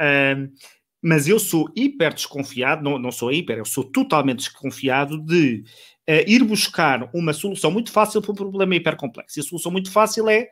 [0.00, 0.50] Uh,
[1.02, 5.62] mas eu sou hiper desconfiado, não, não sou hiper, eu sou totalmente desconfiado de
[6.08, 9.38] uh, ir buscar uma solução muito fácil para um problema hiper complexo.
[9.38, 10.48] E a solução muito fácil é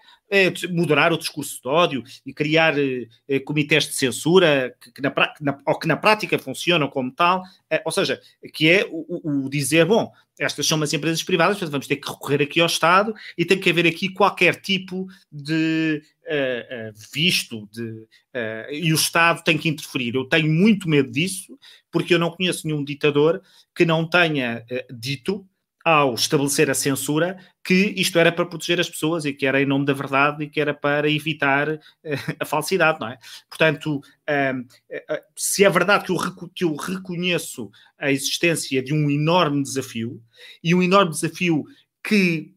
[0.70, 5.78] moderar o discurso de ódio e criar uh, comitês de censura que, na, na, ou
[5.78, 7.42] que na prática funcionam como tal,
[7.84, 8.20] ou seja,
[8.52, 12.08] que é o, o, dizer, bom, estas são umas empresas privadas, portanto vamos ter que
[12.08, 17.66] recorrer aqui ao Estado e tem que haver aqui qualquer tipo de uh, uh, visto
[17.72, 20.14] de, uh, e o Estado tem que interferir.
[20.14, 21.58] Eu tenho muito medo disso,
[21.90, 23.40] porque eu não conheço nenhum ditador
[23.74, 25.46] que não tenha dito
[25.86, 29.64] ao estabelecer a censura que isto era para proteger as pessoas e que era em
[29.64, 31.78] nome da verdade e que era para evitar
[32.40, 33.16] a falsidade, não é?
[33.48, 34.00] Portanto,
[35.36, 36.18] se é verdade que eu,
[36.52, 40.20] que eu reconheço a existência de um enorme desafio
[40.60, 41.64] e um enorme desafio
[42.02, 42.52] que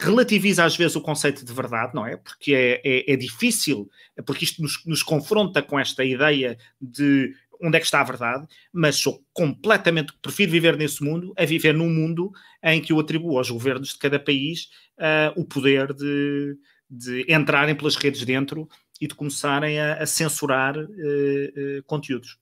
[0.00, 2.16] relativiza às vezes o conceito de verdade, não é?
[2.16, 3.88] Porque é, é, é difícil,
[4.26, 7.32] porque isto nos, nos, confronta com esta ideia de
[7.64, 11.72] onde é que está a verdade, mas sou completamente, prefiro viver nesse mundo a viver
[11.72, 12.30] num mundo
[12.62, 16.58] em que eu atribuo aos governos de cada país uh, o poder de,
[16.90, 18.68] de entrarem pelas redes dentro
[19.00, 22.38] e de começarem a, a censurar uh, uh, conteúdos.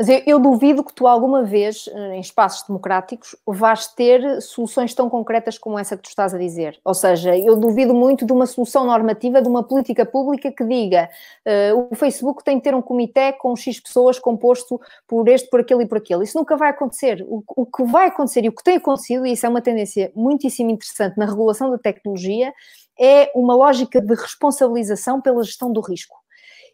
[0.00, 4.94] Mas eu, eu, duvido que tu alguma vez, eh, em espaços democráticos, vás ter soluções
[4.94, 6.80] tão concretas como essa que tu estás a dizer.
[6.82, 11.10] Ou seja, eu duvido muito de uma solução normativa, de uma política pública que diga
[11.46, 15.60] uh, o Facebook tem que ter um comitê com X pessoas composto por este, por
[15.60, 16.24] aquele e por aquele.
[16.24, 17.22] Isso nunca vai acontecer.
[17.28, 20.10] O, o que vai acontecer e o que tem acontecido, e isso é uma tendência
[20.14, 22.54] muitíssimo interessante na regulação da tecnologia,
[22.98, 26.19] é uma lógica de responsabilização pela gestão do risco.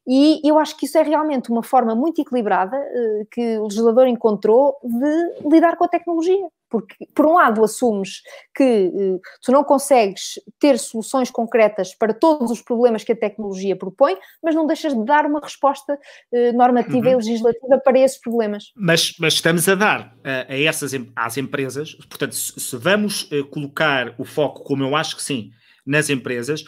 [0.07, 4.07] E eu acho que isso é realmente uma forma muito equilibrada uh, que o legislador
[4.07, 6.49] encontrou de lidar com a tecnologia.
[6.69, 8.23] Porque, por um lado, assumes
[8.55, 13.75] que uh, tu não consegues ter soluções concretas para todos os problemas que a tecnologia
[13.75, 17.13] propõe, mas não deixas de dar uma resposta uh, normativa uhum.
[17.13, 18.73] e legislativa para esses problemas.
[18.77, 24.15] Mas, mas estamos a dar a, a essas às empresas, portanto, se, se vamos colocar
[24.19, 25.51] o foco, como eu acho que sim,
[25.85, 26.65] nas empresas,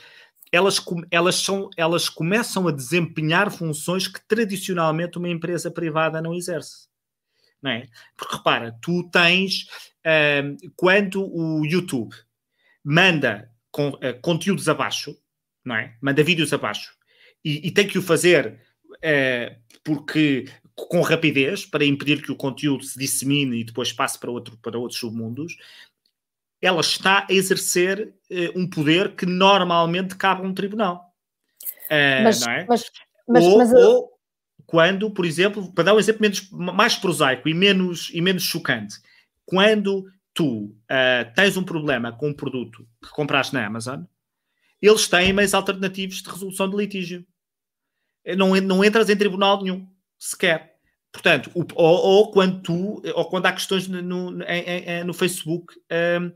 [0.53, 0.81] elas,
[1.11, 6.89] elas, são, elas começam a desempenhar funções que tradicionalmente uma empresa privada não exerce.
[7.63, 7.87] Não é?
[8.17, 9.65] Porque repara, tu tens
[10.05, 12.15] uh, quando o YouTube
[12.85, 15.17] manda uh, conteúdos abaixo,
[15.65, 15.97] não é?
[16.01, 16.97] Manda vídeos abaixo
[17.45, 18.61] e, e tem que o fazer
[18.95, 24.31] uh, porque com rapidez para impedir que o conteúdo se dissemine e depois passe para,
[24.31, 25.57] outro, para outros submundos,
[26.61, 31.15] ela está a exercer uh, um poder que normalmente cabe a um tribunal.
[31.87, 32.67] Uh, mas, não é?
[32.69, 32.91] Mas,
[33.29, 34.11] mas, ou, mas, ou,
[34.67, 38.97] quando, por exemplo, para dar um exemplo menos, mais prosaico e menos, e menos chocante,
[39.47, 40.05] quando
[40.35, 44.03] tu uh, tens um problema com um produto que compraste na Amazon,
[44.81, 47.27] eles têm meios alternativos de resolução de litígio.
[48.37, 49.89] Não, não entras em tribunal nenhum,
[50.19, 50.78] sequer.
[51.19, 54.31] Portanto, ou, ou, quando tu, ou quando há questões no, no,
[55.05, 55.75] no Facebook
[56.21, 56.33] um,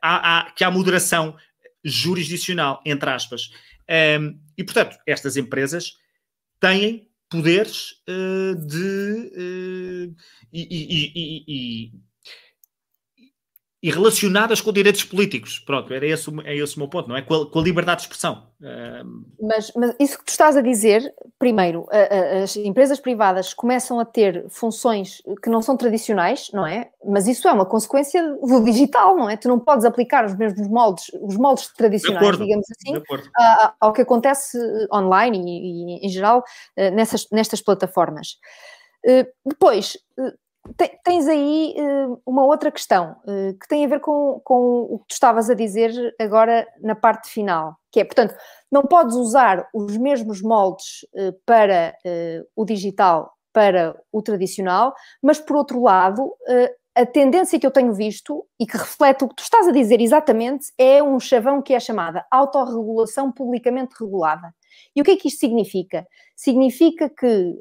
[0.00, 1.36] há, há, que há moderação
[1.84, 3.50] jurisdicional, entre aspas.
[4.20, 5.98] Um, e, portanto, estas empresas
[6.60, 9.32] têm poderes uh, de.
[9.36, 10.16] Uh,
[10.52, 11.92] e, e, e,
[13.84, 15.58] e relacionadas com direitos políticos.
[15.58, 17.20] Pronto, era esse, é esse o meu ponto, não é?
[17.20, 18.46] Com a, com a liberdade de expressão.
[19.38, 21.86] Mas, mas, isso que tu estás a dizer, primeiro,
[22.42, 26.88] as empresas privadas começam a ter funções que não são tradicionais, não é?
[27.04, 29.36] Mas isso é uma consequência do digital, não é?
[29.36, 33.02] Tu não podes aplicar os mesmos moldes, os moldes tradicionais, digamos assim,
[33.78, 34.56] ao que acontece
[34.90, 36.42] online e, e em geral
[36.74, 38.38] nessas, nestas plataformas.
[39.44, 39.98] Depois,
[41.04, 45.08] Tens aí uh, uma outra questão uh, que tem a ver com, com o que
[45.08, 48.34] tu estavas a dizer agora na parte final, que é, portanto,
[48.72, 51.94] não podes usar os mesmos moldes uh, para
[52.56, 56.32] o digital, para o tradicional, mas por outro lado,
[56.96, 60.00] a tendência que eu tenho visto e que reflete o que tu estás a dizer
[60.00, 64.52] exatamente é um chavão que é chamada autorregulação publicamente regulada.
[64.96, 66.04] E o que é que isto significa?
[66.34, 67.54] Significa que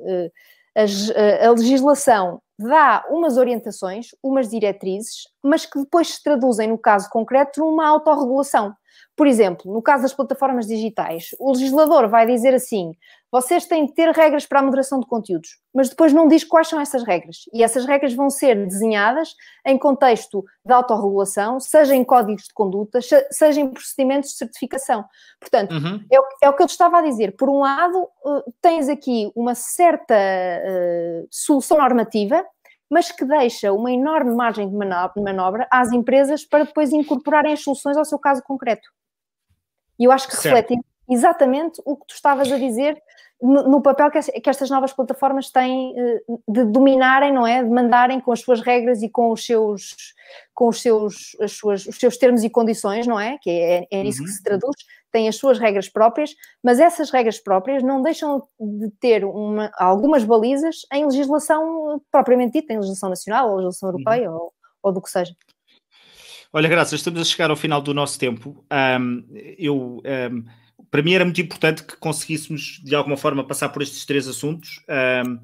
[0.75, 7.09] a, a legislação dá umas orientações, umas diretrizes, mas que depois se traduzem, no caso
[7.09, 8.75] concreto, numa autorregulação.
[9.15, 12.93] Por exemplo, no caso das plataformas digitais, o legislador vai dizer assim:
[13.31, 16.67] vocês têm de ter regras para a moderação de conteúdos, mas depois não diz quais
[16.67, 17.45] são essas regras.
[17.53, 19.35] E essas regras vão ser desenhadas
[19.65, 22.99] em contexto de autorregulação, seja em códigos de conduta,
[23.31, 25.05] seja em procedimentos de certificação.
[25.39, 26.03] Portanto, uhum.
[26.11, 27.35] é, o, é, o, que eu te estava a dizer.
[27.35, 32.43] Por um lado, uh, tens aqui uma certa uh, solução normativa
[32.91, 37.97] mas que deixa uma enorme margem de manobra às empresas para depois incorporarem as soluções
[37.97, 38.87] ao seu caso concreto.
[39.99, 40.45] E eu acho que certo.
[40.45, 43.01] refletem exatamente o que tu estavas a dizer
[43.43, 47.61] no, no papel que, que, estas novas plataformas têm eh, de dominarem, não é?
[47.61, 50.13] De mandarem com as suas regras e com os seus,
[50.53, 53.37] com os seus, as suas, os seus termos e condições, não é?
[53.41, 54.25] Que é, é nisso uhum.
[54.25, 54.75] que se traduz,
[55.11, 56.33] têm as suas regras próprias,
[56.63, 62.71] mas essas regras próprias não deixam de ter uma, algumas balizas em legislação propriamente dita,
[62.71, 63.95] em legislação nacional ou legislação uhum.
[63.95, 64.37] europeia uhum.
[64.37, 65.35] ou, ou do que seja.
[66.55, 68.63] Olha, graças, estamos a chegar ao final do nosso tempo.
[68.71, 69.25] Um,
[69.57, 70.45] eu, um,
[70.91, 74.79] para mim era muito importante que conseguíssemos, de alguma forma, passar por estes três assuntos,
[75.25, 75.39] um,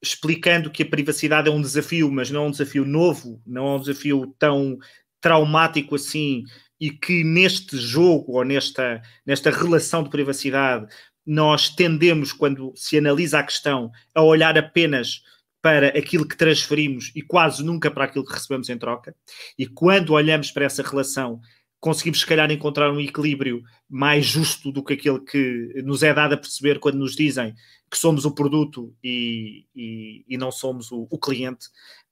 [0.00, 3.70] explicando que a privacidade é um desafio, mas não é um desafio novo, não é
[3.74, 4.78] um desafio tão
[5.20, 6.44] traumático assim,
[6.80, 10.86] e que neste jogo ou nesta, nesta relação de privacidade
[11.26, 15.22] nós tendemos, quando se analisa a questão, a olhar apenas
[15.66, 19.12] para aquilo que transferimos e quase nunca para aquilo que recebemos em troca.
[19.58, 21.40] E quando olhamos para essa relação,
[21.80, 26.34] conseguimos, se calhar, encontrar um equilíbrio mais justo do que aquele que nos é dado
[26.34, 27.52] a perceber quando nos dizem
[27.90, 31.66] que somos o produto e, e, e não somos o, o cliente.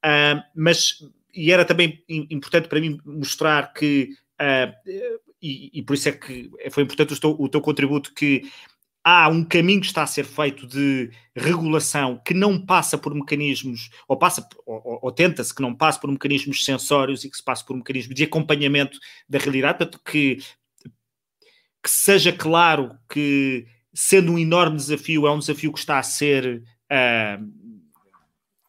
[0.05, 0.97] Uh, mas,
[1.33, 4.91] e era também importante para mim mostrar que, uh,
[5.41, 8.51] e, e, por isso é que foi importante o teu, o teu contributo, que
[9.05, 13.91] há um caminho que está a ser feito de regulação que não passa por mecanismos,
[14.09, 17.65] ou passa, ou, ou tenta-se que não passe por mecanismos sensórios e que se passe
[17.65, 18.99] por mecanismos de acompanhamento
[19.29, 20.39] da realidade, para que,
[21.83, 26.63] que seja claro que, sendo um enorme desafio, é um desafio que está a ser
[26.91, 27.64] uh,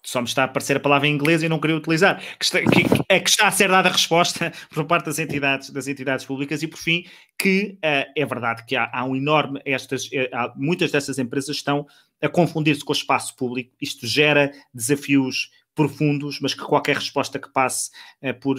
[0.06, 2.60] só me está a aparecer a palavra em inglês e não queria utilizar, que está,
[2.62, 6.26] que, é que está a ser dada a resposta por parte das entidades, das entidades
[6.26, 7.06] públicas e, por fim,
[7.38, 11.56] que uh, é verdade que há, há um enorme, estas, eh, há, muitas dessas empresas
[11.56, 11.86] estão
[12.22, 17.52] a confundir-se com o espaço público, isto gera desafios profundos, mas que qualquer resposta que
[17.52, 17.90] passe
[18.22, 18.58] uh, por,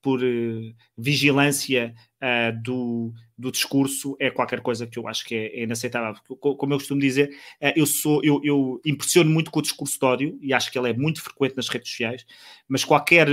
[0.00, 5.60] por uh, vigilância uh, do, do discurso é qualquer coisa que eu acho que é,
[5.60, 6.20] é inaceitável.
[6.38, 10.04] Como eu costumo dizer, uh, eu sou eu, eu, impressiono muito com o discurso de
[10.04, 12.26] ódio e acho que ele é muito frequente nas redes sociais,
[12.66, 13.28] mas qualquer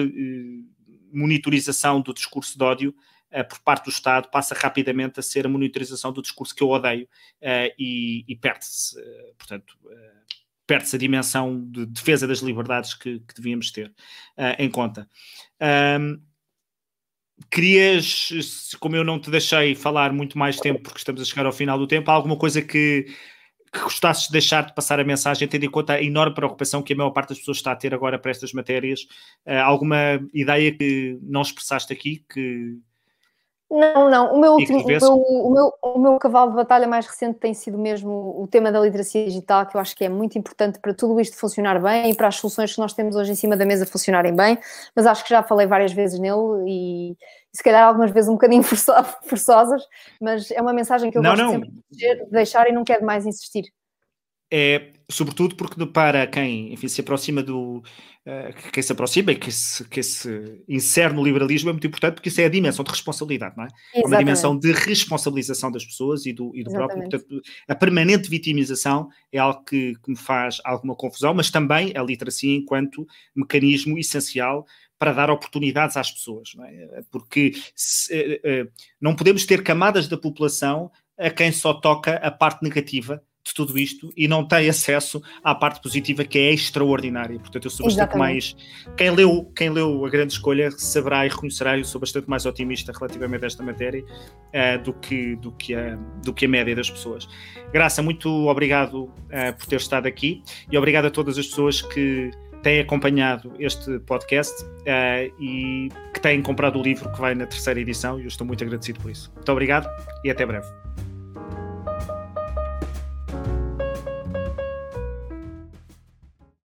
[1.11, 2.95] monitorização do discurso de ódio
[3.49, 7.07] por parte do Estado passa rapidamente a ser a monitorização do discurso que eu odeio
[7.77, 8.95] e, e perde-se,
[9.37, 9.77] portanto
[10.67, 13.89] perde-se a dimensão de defesa das liberdades que, que devíamos ter
[14.37, 15.07] uh, em conta.
[15.99, 16.21] Um,
[17.49, 21.51] querias, como eu não te deixei falar muito mais tempo, porque estamos a chegar ao
[21.51, 23.05] final do tempo, alguma coisa que,
[23.73, 26.93] que gostasses de deixar de passar a mensagem, tendo em conta a enorme preocupação que
[26.93, 29.01] a maior parte das pessoas está a ter agora para estas matérias?
[29.45, 32.77] Uh, alguma ideia que não expressaste aqui que
[33.69, 34.33] não, não.
[34.35, 37.53] O meu, último, o, meu, o, meu, o meu cavalo de batalha mais recente tem
[37.53, 40.93] sido mesmo o tema da literacia digital, que eu acho que é muito importante para
[40.93, 43.65] tudo isto funcionar bem e para as soluções que nós temos hoje em cima da
[43.65, 44.57] mesa funcionarem bem.
[44.95, 47.17] Mas acho que já falei várias vezes nele e,
[47.51, 48.61] se calhar algumas vezes um bocadinho
[49.23, 49.81] forçosas,
[50.21, 51.51] mas é uma mensagem que eu não, gosto não.
[51.51, 53.63] sempre de deixar e não quero mais insistir
[54.51, 57.83] é sobretudo porque para quem enfim, se aproxima do
[58.25, 62.15] uh, quem se aproxima e que se, que se insere no liberalismo é muito importante
[62.15, 63.67] porque isso é a dimensão de responsabilidade, não é?
[63.67, 64.03] Exatamente.
[64.03, 67.01] É uma dimensão de responsabilização das pessoas e do, e do próprio.
[67.01, 72.01] Portanto, a permanente vitimização é algo que, que me faz alguma confusão, mas também a
[72.01, 74.65] literacia enquanto mecanismo essencial
[74.97, 77.03] para dar oportunidades às pessoas, não é?
[77.11, 82.31] Porque se, uh, uh, não podemos ter camadas da população a quem só toca a
[82.31, 87.37] parte negativa de tudo isto e não tem acesso à parte positiva que é extraordinária.
[87.39, 88.33] Portanto, eu sou bastante Exatamente.
[88.33, 88.55] mais.
[88.97, 92.91] Quem leu, quem leu a grande escolha saberá e reconhecerá, eu sou bastante mais otimista
[92.91, 96.89] relativamente a esta matéria uh, do, que, do, que a, do que a média das
[96.89, 97.27] pessoas.
[97.71, 100.41] Graça, muito obrigado uh, por ter estado aqui
[100.71, 102.31] e obrigado a todas as pessoas que
[102.63, 107.79] têm acompanhado este podcast uh, e que têm comprado o livro que vai na terceira
[107.79, 109.31] edição e eu estou muito agradecido por isso.
[109.35, 109.87] Muito obrigado
[110.23, 110.84] e até breve.